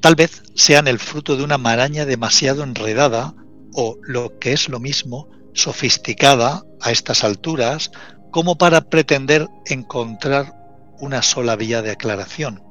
Tal 0.00 0.16
vez 0.16 0.42
sean 0.54 0.88
el 0.88 0.98
fruto 0.98 1.36
de 1.36 1.44
una 1.44 1.58
maraña 1.58 2.04
demasiado 2.06 2.62
enredada 2.64 3.34
o, 3.74 3.98
lo 4.02 4.38
que 4.38 4.52
es 4.52 4.68
lo 4.68 4.80
mismo, 4.80 5.28
sofisticada 5.52 6.64
a 6.80 6.90
estas 6.90 7.24
alturas 7.24 7.92
como 8.30 8.56
para 8.56 8.80
pretender 8.80 9.48
encontrar 9.66 10.54
una 10.98 11.22
sola 11.22 11.56
vía 11.56 11.82
de 11.82 11.90
aclaración. 11.90 12.62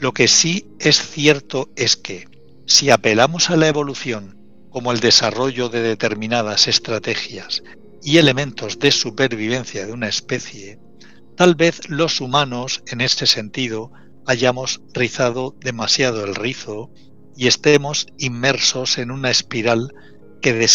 Lo 0.00 0.12
que 0.14 0.28
sí 0.28 0.66
es 0.78 0.96
cierto 0.96 1.68
es 1.76 1.96
que, 1.96 2.26
si 2.66 2.88
apelamos 2.88 3.50
a 3.50 3.56
la 3.56 3.68
evolución 3.68 4.38
como 4.70 4.92
el 4.92 5.00
desarrollo 5.00 5.68
de 5.68 5.82
determinadas 5.82 6.68
estrategias 6.68 7.62
y 8.02 8.16
elementos 8.16 8.78
de 8.78 8.92
supervivencia 8.92 9.84
de 9.84 9.92
una 9.92 10.08
especie, 10.08 10.80
tal 11.36 11.54
vez 11.54 11.90
los 11.90 12.22
humanos, 12.22 12.82
en 12.86 13.02
este 13.02 13.26
sentido, 13.26 13.92
hayamos 14.24 14.80
rizado 14.94 15.54
demasiado 15.60 16.24
el 16.24 16.34
rizo 16.34 16.90
y 17.36 17.46
estemos 17.46 18.06
inmersos 18.16 18.96
en 18.96 19.10
una 19.10 19.30
espiral 19.30 19.92
que, 20.40 20.66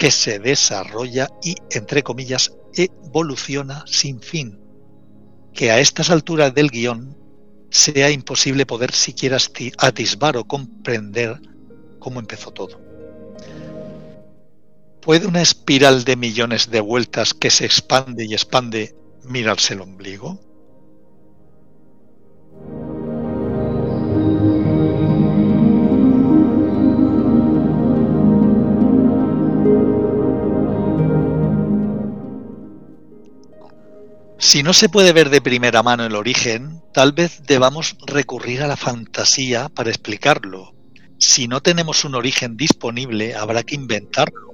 que 0.00 0.10
se 0.10 0.38
desarrolla 0.40 1.28
y, 1.44 1.54
entre 1.70 2.02
comillas, 2.02 2.56
evoluciona 2.74 3.84
sin 3.86 4.20
fin, 4.20 4.58
que 5.52 5.70
a 5.70 5.78
estas 5.78 6.10
alturas 6.10 6.52
del 6.54 6.70
guion 6.70 7.23
sea 7.74 8.08
imposible 8.08 8.66
poder 8.66 8.92
siquiera 8.92 9.36
atisbar 9.78 10.36
o 10.36 10.44
comprender 10.44 11.40
cómo 11.98 12.20
empezó 12.20 12.52
todo. 12.52 12.80
¿Puede 15.00 15.26
una 15.26 15.42
espiral 15.42 16.04
de 16.04 16.14
millones 16.14 16.70
de 16.70 16.80
vueltas 16.80 17.34
que 17.34 17.50
se 17.50 17.64
expande 17.64 18.26
y 18.26 18.32
expande 18.32 18.94
mirarse 19.24 19.74
el 19.74 19.80
ombligo? 19.80 20.38
Si 34.44 34.62
no 34.62 34.74
se 34.74 34.90
puede 34.90 35.14
ver 35.14 35.30
de 35.30 35.40
primera 35.40 35.82
mano 35.82 36.04
el 36.04 36.14
origen, 36.14 36.82
tal 36.92 37.12
vez 37.12 37.40
debamos 37.46 37.96
recurrir 38.06 38.62
a 38.62 38.66
la 38.66 38.76
fantasía 38.76 39.70
para 39.70 39.88
explicarlo. 39.88 40.74
Si 41.18 41.48
no 41.48 41.62
tenemos 41.62 42.04
un 42.04 42.14
origen 42.14 42.58
disponible, 42.58 43.34
habrá 43.34 43.62
que 43.62 43.74
inventarlo. 43.74 44.50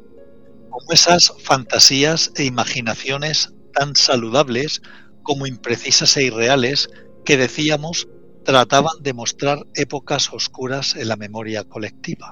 Como 0.70 0.92
esas 0.92 1.32
fantasías 1.42 2.30
e 2.36 2.44
imaginaciones 2.44 3.52
tan 3.74 3.96
saludables 3.96 4.80
como 5.24 5.48
imprecisas 5.48 6.16
e 6.16 6.22
irreales 6.22 6.88
que 7.24 7.36
decíamos 7.36 8.06
trataban 8.44 9.02
de 9.02 9.12
mostrar 9.12 9.66
épocas 9.74 10.32
oscuras 10.32 10.94
en 10.94 11.08
la 11.08 11.16
memoria 11.16 11.64
colectiva. 11.64 12.30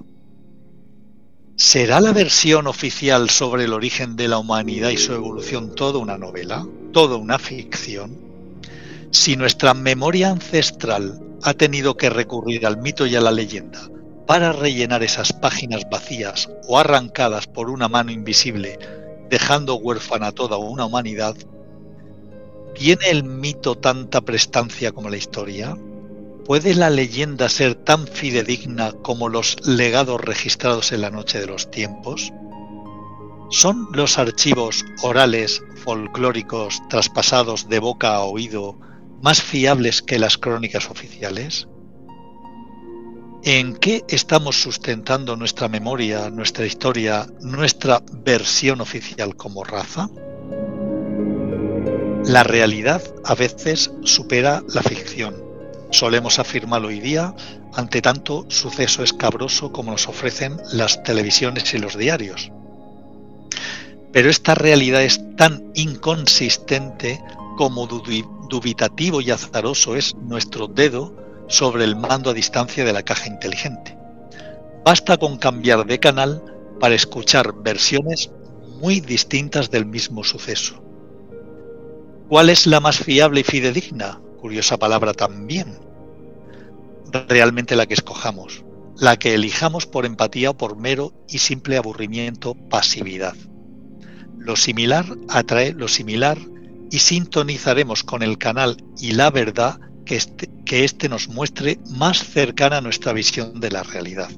¿Será 1.60 2.00
la 2.00 2.12
versión 2.12 2.68
oficial 2.68 3.30
sobre 3.30 3.64
el 3.64 3.72
origen 3.72 4.14
de 4.14 4.28
la 4.28 4.38
humanidad 4.38 4.90
y 4.90 4.96
su 4.96 5.12
evolución 5.12 5.74
toda 5.74 5.98
una 5.98 6.16
novela? 6.16 6.64
¿Toda 6.92 7.16
una 7.16 7.36
ficción? 7.40 8.16
Si 9.10 9.34
nuestra 9.34 9.74
memoria 9.74 10.30
ancestral 10.30 11.20
ha 11.42 11.54
tenido 11.54 11.96
que 11.96 12.10
recurrir 12.10 12.64
al 12.64 12.76
mito 12.76 13.06
y 13.06 13.16
a 13.16 13.20
la 13.20 13.32
leyenda 13.32 13.90
para 14.24 14.52
rellenar 14.52 15.02
esas 15.02 15.32
páginas 15.32 15.82
vacías 15.90 16.48
o 16.68 16.78
arrancadas 16.78 17.48
por 17.48 17.70
una 17.70 17.88
mano 17.88 18.12
invisible, 18.12 18.78
dejando 19.28 19.74
huérfana 19.74 20.30
toda 20.30 20.58
una 20.58 20.84
humanidad, 20.84 21.34
¿tiene 22.76 23.10
el 23.10 23.24
mito 23.24 23.74
tanta 23.74 24.20
prestancia 24.20 24.92
como 24.92 25.10
la 25.10 25.16
historia? 25.16 25.76
¿Puede 26.48 26.74
la 26.74 26.88
leyenda 26.88 27.50
ser 27.50 27.74
tan 27.74 28.06
fidedigna 28.06 28.92
como 28.92 29.28
los 29.28 29.58
legados 29.66 30.18
registrados 30.18 30.92
en 30.92 31.02
la 31.02 31.10
noche 31.10 31.38
de 31.40 31.46
los 31.46 31.70
tiempos? 31.70 32.32
¿Son 33.50 33.88
los 33.92 34.16
archivos 34.16 34.82
orales, 35.02 35.62
folclóricos, 35.84 36.80
traspasados 36.88 37.68
de 37.68 37.80
boca 37.80 38.14
a 38.14 38.22
oído, 38.22 38.80
más 39.22 39.42
fiables 39.42 40.00
que 40.00 40.18
las 40.18 40.38
crónicas 40.38 40.88
oficiales? 40.88 41.68
¿En 43.44 43.76
qué 43.76 44.06
estamos 44.08 44.58
sustentando 44.58 45.36
nuestra 45.36 45.68
memoria, 45.68 46.30
nuestra 46.30 46.64
historia, 46.64 47.26
nuestra 47.42 48.02
versión 48.10 48.80
oficial 48.80 49.36
como 49.36 49.64
raza? 49.64 50.08
La 52.24 52.42
realidad 52.42 53.02
a 53.26 53.34
veces 53.34 53.92
supera 54.02 54.62
la 54.72 54.82
ficción 54.82 55.47
solemos 55.90 56.38
afirmar 56.38 56.84
hoy 56.84 57.00
día 57.00 57.34
ante 57.74 58.02
tanto 58.02 58.46
suceso 58.48 59.02
escabroso 59.02 59.72
como 59.72 59.92
nos 59.92 60.08
ofrecen 60.08 60.56
las 60.72 61.02
televisiones 61.02 61.72
y 61.74 61.78
los 61.78 61.96
diarios. 61.96 62.50
Pero 64.12 64.30
esta 64.30 64.54
realidad 64.54 65.02
es 65.02 65.20
tan 65.36 65.70
inconsistente 65.74 67.22
como 67.56 67.86
dubitativo 67.86 69.20
y 69.20 69.30
azaroso 69.30 69.96
es 69.96 70.14
nuestro 70.14 70.66
dedo 70.66 71.14
sobre 71.48 71.84
el 71.84 71.96
mando 71.96 72.30
a 72.30 72.34
distancia 72.34 72.84
de 72.84 72.92
la 72.92 73.02
caja 73.02 73.26
inteligente. 73.26 73.96
Basta 74.84 75.16
con 75.16 75.38
cambiar 75.38 75.86
de 75.86 75.98
canal 75.98 76.42
para 76.80 76.94
escuchar 76.94 77.52
versiones 77.62 78.30
muy 78.80 79.00
distintas 79.00 79.70
del 79.70 79.86
mismo 79.86 80.24
suceso. 80.24 80.82
¿Cuál 82.28 82.50
es 82.50 82.66
la 82.66 82.80
más 82.80 82.98
fiable 82.98 83.40
y 83.40 83.44
fidedigna? 83.44 84.20
Curiosa 84.38 84.78
palabra 84.78 85.12
también, 85.12 85.78
realmente 87.28 87.76
la 87.76 87.86
que 87.86 87.94
escojamos, 87.94 88.64
la 88.96 89.18
que 89.18 89.34
elijamos 89.34 89.86
por 89.86 90.06
empatía 90.06 90.50
o 90.50 90.56
por 90.56 90.76
mero 90.76 91.12
y 91.28 91.38
simple 91.38 91.76
aburrimiento, 91.76 92.54
pasividad. 92.54 93.34
Lo 94.38 94.56
similar 94.56 95.04
atrae 95.28 95.72
lo 95.72 95.88
similar 95.88 96.38
y 96.90 97.00
sintonizaremos 97.00 98.02
con 98.02 98.22
el 98.22 98.38
canal 98.38 98.76
y 98.98 99.12
la 99.12 99.30
verdad 99.30 99.78
que 100.04 100.16
este, 100.16 100.48
que 100.64 100.84
este 100.84 101.08
nos 101.08 101.28
muestre 101.28 101.78
más 101.90 102.24
cercana 102.24 102.78
a 102.78 102.80
nuestra 102.80 103.12
visión 103.12 103.60
de 103.60 103.70
la 103.70 103.82
realidad. 103.82 104.30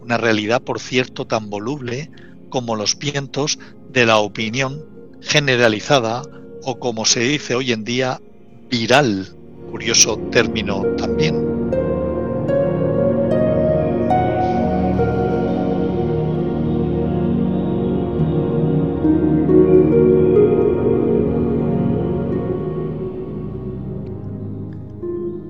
Una 0.00 0.18
realidad, 0.18 0.62
por 0.62 0.80
cierto, 0.80 1.26
tan 1.26 1.48
voluble 1.50 2.10
como 2.50 2.76
los 2.76 2.98
vientos 2.98 3.58
de 3.90 4.06
la 4.06 4.18
opinión 4.18 4.84
generalizada 5.20 6.22
o 6.62 6.78
como 6.78 7.04
se 7.04 7.20
dice 7.20 7.54
hoy 7.54 7.72
en 7.72 7.84
día, 7.84 8.20
viral, 8.68 9.26
curioso 9.70 10.18
término 10.30 10.82
también. 10.96 11.48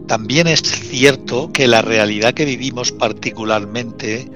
También 0.07 0.47
es 0.47 0.63
cierto 0.63 1.53
que 1.53 1.67
la 1.67 1.83
realidad 1.83 2.33
que 2.33 2.45
vivimos 2.45 2.93
particularmente 2.93 4.31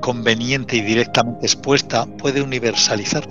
conveniente 0.00 0.76
y 0.76 0.80
directamente 0.80 1.46
expuesta 1.46 2.06
puede 2.16 2.42
universalizar 2.42 3.28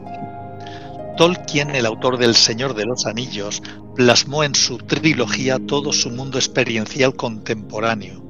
Tolkien, 1.18 1.76
el 1.76 1.86
autor 1.86 2.18
del 2.18 2.36
Señor 2.36 2.74
de 2.74 2.86
los 2.86 3.06
Anillos, 3.06 3.62
plasmó 4.02 4.44
en 4.44 4.56
su 4.56 4.80
trilogía 4.80 5.60
todo 5.60 5.94
su 5.94 6.10
mundo 6.10 6.40
experiencial 6.40 7.16
contemporáneo. 7.16 8.24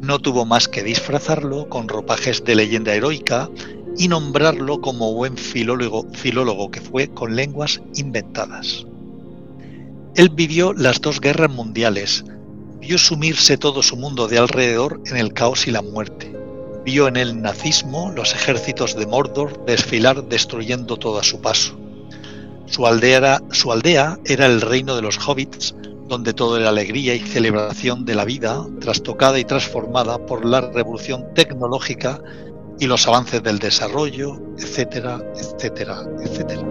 No 0.00 0.18
tuvo 0.20 0.46
más 0.46 0.68
que 0.68 0.82
disfrazarlo 0.82 1.68
con 1.68 1.86
ropajes 1.86 2.44
de 2.44 2.54
leyenda 2.54 2.94
heroica 2.94 3.50
y 3.98 4.08
nombrarlo 4.08 4.80
como 4.80 5.12
buen 5.12 5.36
filólogo, 5.36 6.70
que 6.70 6.80
fue 6.80 7.08
con 7.08 7.36
lenguas 7.36 7.82
inventadas. 7.94 8.86
Él 10.16 10.30
vivió 10.30 10.72
las 10.72 11.02
dos 11.02 11.20
guerras 11.20 11.50
mundiales, 11.50 12.24
vio 12.80 12.96
sumirse 12.96 13.58
todo 13.58 13.82
su 13.82 13.98
mundo 13.98 14.28
de 14.28 14.38
alrededor 14.38 15.02
en 15.04 15.18
el 15.18 15.34
caos 15.34 15.66
y 15.66 15.72
la 15.72 15.82
muerte. 15.82 16.34
Vio 16.86 17.06
en 17.06 17.18
el 17.18 17.42
nazismo 17.42 18.12
los 18.16 18.34
ejércitos 18.34 18.96
de 18.96 19.04
Mordor 19.04 19.62
desfilar 19.66 20.24
destruyendo 20.24 20.96
todo 20.96 21.18
a 21.18 21.22
su 21.22 21.42
paso. 21.42 21.78
Su 22.70 22.86
aldea, 22.86 23.40
era, 24.24 24.46
el 24.46 24.60
reino 24.60 24.94
de 24.94 25.02
los 25.02 25.18
hobbits, 25.18 25.74
donde 26.06 26.32
todo 26.32 26.56
era 26.56 26.68
alegría 26.68 27.14
y 27.16 27.20
celebración 27.20 28.04
de 28.04 28.14
la 28.14 28.24
vida, 28.24 28.64
trastocada 28.80 29.40
y 29.40 29.44
transformada 29.44 30.24
por 30.24 30.44
la 30.44 30.60
revolución 30.60 31.34
tecnológica 31.34 32.20
y 32.78 32.86
los 32.86 33.08
avances 33.08 33.42
del 33.42 33.58
desarrollo, 33.58 34.40
etcétera, 34.56 35.20
etcétera, 35.36 36.04
etcétera. 36.22 36.62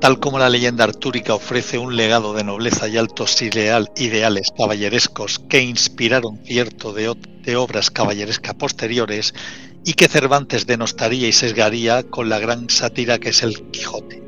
Tal 0.00 0.18
como 0.18 0.38
la 0.38 0.48
leyenda 0.48 0.84
artúrica 0.84 1.34
ofrece 1.34 1.76
un 1.76 1.94
legado 1.94 2.32
de 2.32 2.42
nobleza 2.42 2.88
y 2.88 2.96
altos 2.96 3.36
ideales 3.42 4.48
caballerescos 4.56 5.40
que 5.40 5.60
inspiraron 5.60 6.40
cierto 6.42 6.94
de, 6.94 7.14
de 7.42 7.56
obras 7.56 7.90
caballerescas 7.90 8.54
posteriores 8.54 9.34
y 9.84 9.92
que 9.92 10.08
Cervantes 10.08 10.66
denostaría 10.66 11.28
y 11.28 11.32
sesgaría 11.32 12.02
con 12.02 12.30
la 12.30 12.38
gran 12.38 12.70
sátira 12.70 13.18
que 13.18 13.28
es 13.28 13.42
el 13.42 13.70
Quijote. 13.70 14.22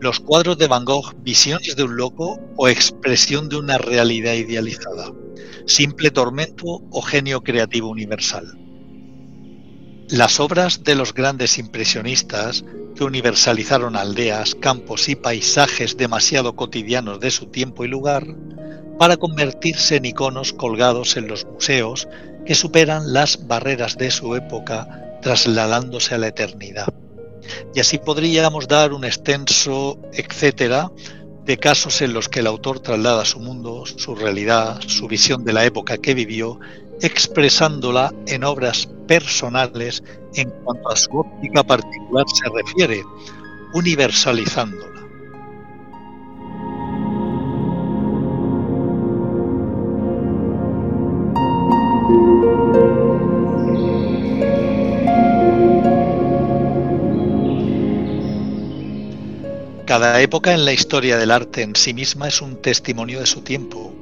Los 0.00 0.20
cuadros 0.20 0.58
de 0.58 0.66
Van 0.66 0.84
Gogh, 0.84 1.14
visiones 1.22 1.76
de 1.76 1.84
un 1.84 1.96
loco 1.96 2.38
o 2.56 2.68
expresión 2.68 3.48
de 3.48 3.56
una 3.56 3.78
realidad 3.78 4.34
idealizada, 4.34 5.10
simple 5.66 6.10
tormento 6.10 6.82
o 6.90 7.00
genio 7.00 7.42
creativo 7.42 7.88
universal. 7.88 8.63
Las 10.14 10.38
obras 10.38 10.84
de 10.84 10.94
los 10.94 11.12
grandes 11.12 11.58
impresionistas 11.58 12.64
que 12.94 13.02
universalizaron 13.02 13.96
aldeas, 13.96 14.54
campos 14.54 15.08
y 15.08 15.16
paisajes 15.16 15.96
demasiado 15.96 16.54
cotidianos 16.54 17.18
de 17.18 17.32
su 17.32 17.46
tiempo 17.46 17.84
y 17.84 17.88
lugar, 17.88 18.24
para 18.96 19.16
convertirse 19.16 19.96
en 19.96 20.04
iconos 20.04 20.52
colgados 20.52 21.16
en 21.16 21.26
los 21.26 21.44
museos 21.46 22.06
que 22.46 22.54
superan 22.54 23.12
las 23.12 23.48
barreras 23.48 23.98
de 23.98 24.12
su 24.12 24.36
época 24.36 25.18
trasladándose 25.20 26.14
a 26.14 26.18
la 26.18 26.28
eternidad. 26.28 26.94
Y 27.74 27.80
así 27.80 27.98
podríamos 27.98 28.68
dar 28.68 28.92
un 28.92 29.04
extenso 29.04 29.98
etcétera 30.12 30.92
de 31.44 31.58
casos 31.58 32.00
en 32.02 32.12
los 32.12 32.28
que 32.28 32.38
el 32.38 32.46
autor 32.46 32.78
traslada 32.78 33.24
su 33.24 33.40
mundo, 33.40 33.84
su 33.84 34.14
realidad, 34.14 34.80
su 34.86 35.08
visión 35.08 35.44
de 35.44 35.54
la 35.54 35.64
época 35.64 35.98
que 35.98 36.14
vivió, 36.14 36.60
expresándola 37.00 38.12
en 38.26 38.44
obras 38.44 38.88
personales 39.06 40.02
en 40.34 40.50
cuanto 40.64 40.90
a 40.90 40.96
su 40.96 41.16
óptica 41.16 41.62
particular 41.62 42.24
se 42.32 42.48
refiere, 42.50 43.02
universalizándola. 43.72 44.94
Cada 59.86 60.20
época 60.22 60.52
en 60.52 60.64
la 60.64 60.72
historia 60.72 61.18
del 61.18 61.30
arte 61.30 61.62
en 61.62 61.76
sí 61.76 61.94
misma 61.94 62.26
es 62.26 62.42
un 62.42 62.56
testimonio 62.60 63.20
de 63.20 63.26
su 63.26 63.42
tiempo. 63.42 63.92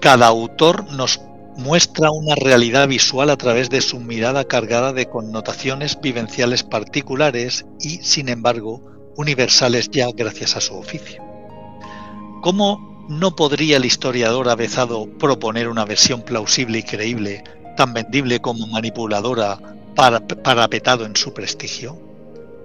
Cada 0.00 0.26
autor 0.26 0.90
nos 0.92 1.20
muestra 1.56 2.10
una 2.10 2.34
realidad 2.34 2.88
visual 2.88 3.30
a 3.30 3.36
través 3.36 3.70
de 3.70 3.80
su 3.80 4.00
mirada 4.00 4.44
cargada 4.44 4.92
de 4.92 5.06
connotaciones 5.06 6.00
vivenciales 6.00 6.62
particulares 6.62 7.66
y, 7.80 7.98
sin 7.98 8.28
embargo, 8.28 8.82
universales 9.16 9.90
ya 9.90 10.06
gracias 10.14 10.56
a 10.56 10.60
su 10.60 10.74
oficio. 10.74 11.22
¿Cómo 12.42 13.06
no 13.08 13.36
podría 13.36 13.76
el 13.76 13.84
historiador 13.84 14.48
avezado 14.48 15.06
proponer 15.18 15.68
una 15.68 15.84
versión 15.84 16.22
plausible 16.22 16.78
y 16.78 16.82
creíble, 16.82 17.44
tan 17.76 17.92
vendible 17.92 18.40
como 18.40 18.66
manipuladora, 18.66 19.58
parapetado 19.94 21.04
en 21.04 21.16
su 21.16 21.32
prestigio? 21.34 21.98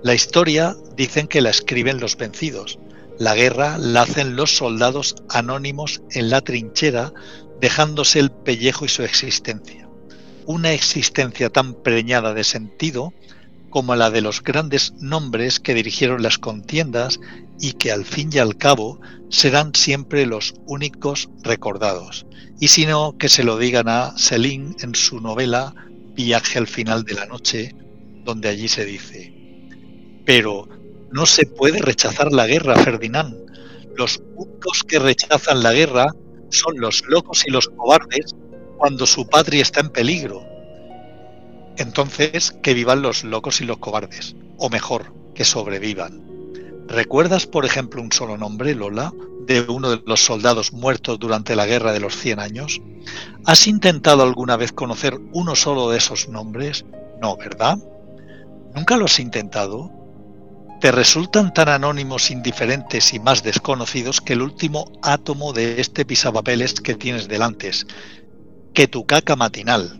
La 0.04 0.14
historia 0.14 0.76
dicen 0.96 1.28
que 1.28 1.42
la 1.42 1.50
escriben 1.50 2.00
los 2.00 2.18
vencidos, 2.18 2.80
la 3.20 3.36
guerra 3.36 3.78
la 3.78 4.04
hacen 4.04 4.36
los 4.36 4.56
soldados 4.56 5.16
anónimos 5.30 6.02
en 6.12 6.30
la 6.30 6.42
trinchera 6.42 7.14
dejándose 7.60 8.20
el 8.20 8.32
pellejo 8.32 8.86
y 8.86 8.90
su 8.90 9.04
existencia. 9.04 9.88
Una 10.46 10.74
existencia 10.74 11.50
tan 11.50 11.74
preñada 11.74 12.34
de 12.34 12.44
sentido 12.44 13.14
como 13.70 13.96
la 13.96 14.10
de 14.10 14.22
los 14.22 14.44
grandes 14.44 14.94
nombres 15.00 15.60
que 15.60 15.74
dirigieron 15.74 16.24
las 16.24 16.38
contiendas 16.38 17.20
y 17.60 17.74
que 17.74 17.92
al 17.92 18.06
fin 18.06 18.30
y 18.32 18.38
al 18.38 18.58
cabo 18.58 19.00
serán 19.30 19.76
siempre 19.76 20.26
los 20.26 20.56
únicos 20.66 21.30
recordados. 21.44 22.26
Y 22.60 22.70
si 22.70 22.86
no, 22.86 23.18
que 23.18 23.30
se 23.30 23.44
lo 23.44 23.58
digan 23.58 23.90
a 23.90 24.14
Céline 24.18 24.76
en 24.80 24.96
su 24.96 25.20
novela 25.20 25.74
Viaje 26.16 26.58
al 26.58 26.66
final 26.66 27.04
de 27.04 27.14
la 27.14 27.28
noche, 27.28 27.76
donde 28.24 28.50
allí 28.50 28.68
se 28.68 28.86
dice, 28.86 29.32
pero 30.26 30.68
no 31.12 31.28
se 31.28 31.46
puede 31.46 31.80
rechazar 31.80 32.32
la 32.32 32.48
guerra, 32.48 32.76
Ferdinand. 32.76 33.36
Los 33.96 34.20
únicos 34.36 34.84
que 34.84 34.98
rechazan 34.98 35.62
la 35.62 35.74
guerra 35.74 36.08
son 36.50 36.78
los 36.78 37.04
locos 37.08 37.46
y 37.46 37.52
los 37.52 37.68
cobardes 37.70 38.36
cuando 38.78 39.06
su 39.06 39.28
patria 39.28 39.62
está 39.62 39.82
en 39.82 39.90
peligro. 39.90 40.46
Entonces, 41.78 42.56
que 42.64 42.74
vivan 42.74 43.02
los 43.02 43.24
locos 43.24 43.62
y 43.62 43.66
los 43.66 43.78
cobardes, 43.78 44.36
o 44.58 44.70
mejor, 44.70 45.14
que 45.36 45.46
sobrevivan. 45.46 46.26
¿Recuerdas, 46.88 47.46
por 47.46 47.66
ejemplo, 47.66 48.02
un 48.02 48.12
solo 48.12 48.38
nombre, 48.38 48.74
Lola, 48.74 49.14
de 49.46 49.62
uno 49.62 49.92
de 49.92 50.02
los 50.06 50.24
soldados 50.24 50.74
muertos 50.74 51.20
durante 51.20 51.56
la 51.56 51.66
Guerra 51.66 51.92
de 51.92 52.00
los 52.00 52.16
Cien 52.16 52.40
Años? 52.40 52.82
¿Has 53.46 53.68
intentado 53.68 54.24
alguna 54.24 54.58
vez 54.58 54.72
conocer 54.72 55.20
uno 55.34 55.56
solo 55.56 55.90
de 55.90 55.98
esos 55.98 56.30
nombres? 56.30 56.86
No, 57.22 57.38
¿verdad? 57.38 57.78
¿Nunca 58.74 58.98
lo 58.98 59.06
has 59.06 59.20
intentado? 59.20 59.92
Te 60.80 60.92
resultan 60.92 61.54
tan 61.56 61.70
anónimos, 61.70 62.30
indiferentes 62.30 63.12
y 63.14 63.20
más 63.20 63.42
desconocidos 63.42 64.22
que 64.22 64.34
el 64.34 64.44
último 64.44 64.92
átomo 65.02 65.52
de 65.52 65.82
este 65.82 66.06
pisapapeles 66.06 66.76
que 66.76 66.94
tienes 66.94 67.28
delante, 67.28 67.72
que 68.74 68.88
tu 68.88 69.06
caca 69.08 69.36
matinal. 69.36 70.00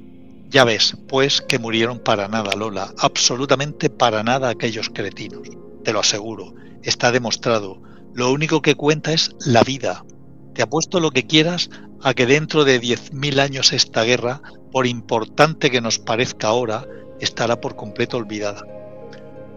Ya 0.50 0.64
ves, 0.66 0.96
pues, 1.08 1.42
que 1.42 1.58
murieron 1.58 2.00
para 2.00 2.28
nada, 2.28 2.56
Lola, 2.56 2.94
absolutamente 3.00 3.90
para 3.90 4.22
nada 4.22 4.50
aquellos 4.50 4.90
cretinos. 4.90 5.50
Te 5.84 5.94
lo 5.94 6.00
aseguro, 6.00 6.54
está 6.84 7.12
demostrado. 7.12 7.82
Lo 8.14 8.32
único 8.32 8.62
que 8.62 8.76
cuenta 8.76 9.14
es 9.14 9.32
la 9.40 9.64
vida. 9.64 10.06
Te 10.54 10.62
apuesto 10.62 11.00
lo 11.00 11.10
que 11.10 11.26
quieras 11.26 11.72
a 12.04 12.14
que 12.14 12.28
dentro 12.28 12.66
de 12.66 12.80
10.000 12.80 13.40
años 13.40 13.74
esta 13.74 14.04
guerra, 14.04 14.42
por 14.72 14.86
importante 14.86 15.72
que 15.72 15.82
nos 15.82 15.98
parezca 15.98 16.48
ahora, 16.48 16.86
estará 17.20 17.60
por 17.60 17.76
completo 17.76 18.18
olvidada 18.18 18.64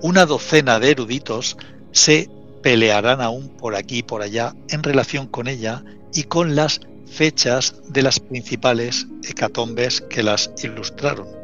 una 0.03 0.27
docena 0.27 0.79
de 0.79 0.91
eruditos 0.91 1.57
se 1.93 2.29
pelearán 2.63 3.21
aún 3.21 3.49
por 3.49 3.75
aquí 3.75 3.99
y 3.99 4.03
por 4.03 4.23
allá 4.23 4.55
en 4.69 4.83
relación 4.83 5.27
con 5.27 5.49
ella 5.49 5.83
y 6.13 6.25
con 6.25 6.55
las 6.57 6.81
fechas 7.07 7.75
de 7.89 8.03
las 8.03 8.21
principales 8.21 9.07
hecatombes 9.23 10.01
que 10.01 10.23
las 10.23 10.51
ilustraron. 10.63 11.39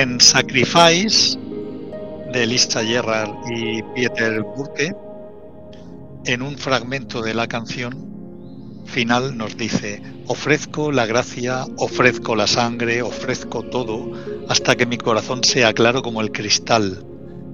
En 0.00 0.20
Sacrifice 0.20 1.36
de 2.32 2.46
Lisa 2.46 2.84
Gerrard 2.84 3.34
y 3.50 3.82
Peter 3.96 4.42
Burke, 4.42 4.94
en 6.24 6.40
un 6.40 6.56
fragmento 6.56 7.20
de 7.20 7.34
la 7.34 7.48
canción 7.48 8.84
final 8.84 9.36
nos 9.36 9.56
dice, 9.56 10.00
ofrezco 10.28 10.92
la 10.92 11.04
gracia, 11.04 11.66
ofrezco 11.78 12.36
la 12.36 12.46
sangre, 12.46 13.02
ofrezco 13.02 13.64
todo, 13.64 14.12
hasta 14.48 14.76
que 14.76 14.86
mi 14.86 14.98
corazón 14.98 15.42
sea 15.42 15.72
claro 15.72 16.00
como 16.00 16.20
el 16.20 16.30
cristal. 16.30 17.04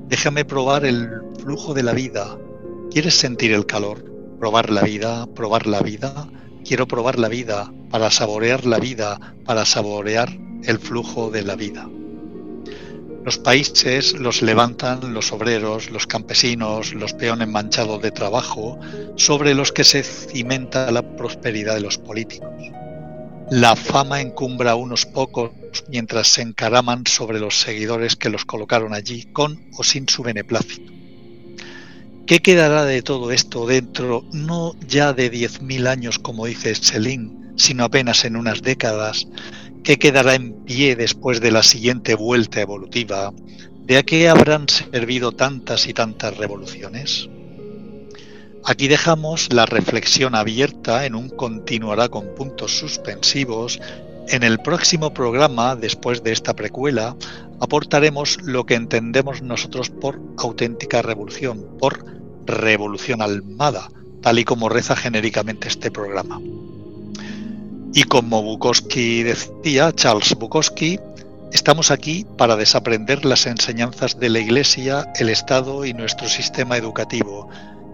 Déjame 0.09 0.45
probar 0.45 0.85
el 0.85 1.09
flujo 1.41 1.73
de 1.73 1.83
la 1.83 1.95
vida. 1.95 2.37
¿Quieres 2.91 3.15
sentir 3.15 3.55
el 3.55 3.65
calor? 3.65 4.05
Probar 4.39 4.69
la 4.69 4.83
vida, 4.83 5.27
probar 5.35 5.67
la 5.67 5.81
vida. 5.81 6.29
Quiero 6.63 6.87
probar 6.87 7.19
la 7.19 7.29
vida 7.29 7.73
para 7.89 8.11
saborear 8.11 8.67
la 8.67 8.79
vida, 8.81 9.35
para 9.47 9.65
saborear 9.65 10.29
el 10.65 10.79
flujo 10.79 11.31
de 11.31 11.43
la 11.43 11.57
vida. 11.57 11.89
Los 13.25 13.39
países 13.39 14.13
los 14.13 14.43
levantan 14.43 15.15
los 15.15 15.33
obreros, 15.33 15.91
los 15.91 16.07
campesinos, 16.07 16.93
los 16.93 17.15
peones 17.15 17.49
manchados 17.49 18.03
de 18.03 18.11
trabajo, 18.11 18.79
sobre 19.17 19.55
los 19.55 19.73
que 19.73 19.83
se 19.83 20.03
cimenta 20.03 20.91
la 20.91 21.17
prosperidad 21.17 21.77
de 21.77 21.81
los 21.81 21.97
políticos. 21.97 22.51
La 23.51 23.77
fama 23.77 24.21
encumbra 24.21 24.73
a 24.73 24.75
unos 24.75 25.07
pocos 25.07 25.53
mientras 25.89 26.29
se 26.29 26.43
encaraman 26.43 27.07
sobre 27.07 27.41
los 27.41 27.61
seguidores 27.61 28.15
que 28.15 28.29
los 28.29 28.45
colocaron 28.45 28.93
allí 28.93 29.25
con 29.33 29.59
o 29.79 29.85
sin 29.85 30.07
su 30.07 30.23
beneplácito. 30.23 30.93
¿Qué 32.27 32.41
quedará 32.41 32.85
de 32.85 33.01
todo 33.01 33.33
esto 33.33 33.67
dentro 33.67 34.25
no 34.33 34.75
ya 34.87 35.15
de 35.15 35.33
10.000 35.33 35.87
años 35.89 36.19
como 36.19 36.45
dice 36.45 36.75
Céline, 36.75 37.55
sino 37.57 37.85
apenas 37.85 38.25
en 38.27 38.37
unas 38.37 38.61
décadas? 38.61 39.27
¿Qué 39.85 39.99
quedará 39.99 40.35
en 40.35 40.65
pie 40.65 40.97
después 40.97 41.43
de 41.43 41.51
la 41.51 41.63
siguiente 41.63 42.15
vuelta 42.15 42.63
evolutiva? 42.63 43.35
¿De 43.85 43.99
a 43.99 44.03
qué 44.03 44.31
habrán 44.31 44.67
servido 44.67 45.33
tantas 45.33 45.87
y 45.87 45.93
tantas 45.93 46.35
revoluciones? 46.39 47.29
Aquí 48.65 48.89
dejamos 48.89 49.53
la 49.53 49.67
reflexión 49.67 50.35
abierta 50.35 51.05
en 51.05 51.15
un 51.15 51.29
continuará 51.29 52.09
con 52.09 52.35
puntos 52.35 52.79
suspensivos. 52.79 53.79
En 54.29 54.43
el 54.43 54.59
próximo 54.59 55.13
programa, 55.13 55.77
después 55.77 56.23
de 56.23 56.33
esta 56.33 56.57
precuela, 56.57 57.15
aportaremos 57.61 58.39
lo 58.43 58.65
que 58.65 58.77
entendemos 58.77 59.43
nosotros 59.43 59.91
por 59.91 60.19
auténtica 60.39 61.03
revolución, 61.03 61.77
por 61.79 62.07
revolución 62.47 63.21
almada, 63.21 63.91
tal 64.23 64.39
y 64.39 64.45
como 64.45 64.71
reza 64.71 64.97
genéricamente 64.97 65.69
este 65.69 65.91
programa. 65.91 66.41
Y 67.95 68.03
como 68.03 68.43
Bukowski 68.43 69.23
decía, 69.23 69.93
Charles 69.93 70.35
Bukowski, 70.35 70.99
estamos 71.53 71.91
aquí 71.91 72.27
para 72.37 72.57
desaprender 72.57 73.25
las 73.25 73.47
enseñanzas 73.47 74.19
de 74.19 74.29
la 74.29 74.41
Iglesia, 74.41 75.07
el 75.21 75.29
Estado 75.29 75.85
y 75.85 75.95
nuestro 75.95 76.29
sistema 76.29 76.77
educativo 76.77 77.49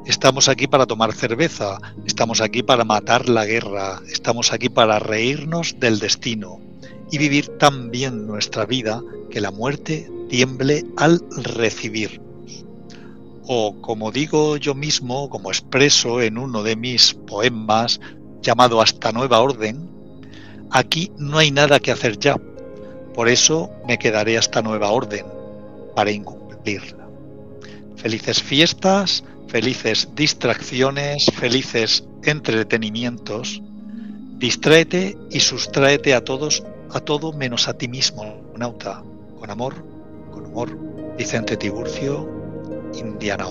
Estamos 0.07 0.48
aquí 0.48 0.66
para 0.66 0.86
tomar 0.86 1.12
cerveza, 1.12 1.78
estamos 2.07 2.40
aquí 2.40 2.62
para 2.62 2.84
matar 2.84 3.28
la 3.28 3.44
guerra, 3.44 4.01
estamos 4.11 4.53
aquí 4.53 4.68
para 4.68 4.98
reírnos 4.98 5.78
del 5.78 5.98
destino 5.98 6.59
y 7.12 7.18
vivir 7.18 7.59
tan 7.59 7.90
bien 7.90 8.26
nuestra 8.26 8.64
vida 8.64 9.03
que 9.30 9.40
la 9.40 9.51
muerte 9.51 10.11
tiemble 10.28 10.84
al 10.96 11.20
recibirnos. 11.36 12.64
O 13.46 13.80
como 13.82 14.11
digo 14.11 14.57
yo 14.57 14.74
mismo, 14.74 15.28
como 15.28 15.51
expreso 15.51 16.22
en 16.22 16.38
uno 16.38 16.62
de 16.62 16.76
mis 16.76 17.14
poemas 17.14 18.01
llamado 18.43 18.80
Hasta 18.80 19.12
Nueva 19.12 19.41
Orden, 19.41 19.88
aquí 20.70 21.11
no 21.18 21.38
hay 21.38 21.51
nada 21.51 21.80
que 21.80 21.93
hacer 21.93 22.18
ya, 22.18 22.36
por 23.14 23.28
eso 23.28 23.70
me 23.86 23.99
quedaré 23.99 24.38
hasta 24.38 24.62
Nueva 24.62 24.91
Orden 24.91 25.26
para 25.95 26.11
incumplirla. 26.11 27.09
Felices 27.97 28.43
fiestas, 28.43 29.24
felices 29.49 30.09
distracciones, 30.14 31.26
felices 31.36 32.05
entretenimientos, 32.22 33.61
distráete 34.38 35.18
y 35.30 35.41
sustráete 35.41 36.14
a 36.14 36.24
todos, 36.24 36.62
a 36.93 37.01
todo 37.01 37.32
menos 37.32 37.68
a 37.68 37.74
ti 37.74 37.88
mismo, 37.88 38.41
nauta, 38.57 39.03
con 39.38 39.51
amor, 39.51 39.74
con 40.32 40.47
humor, 40.47 40.78
Vicente 41.18 41.57
Tiburcio, 41.57 42.28
Indiana 42.95 43.47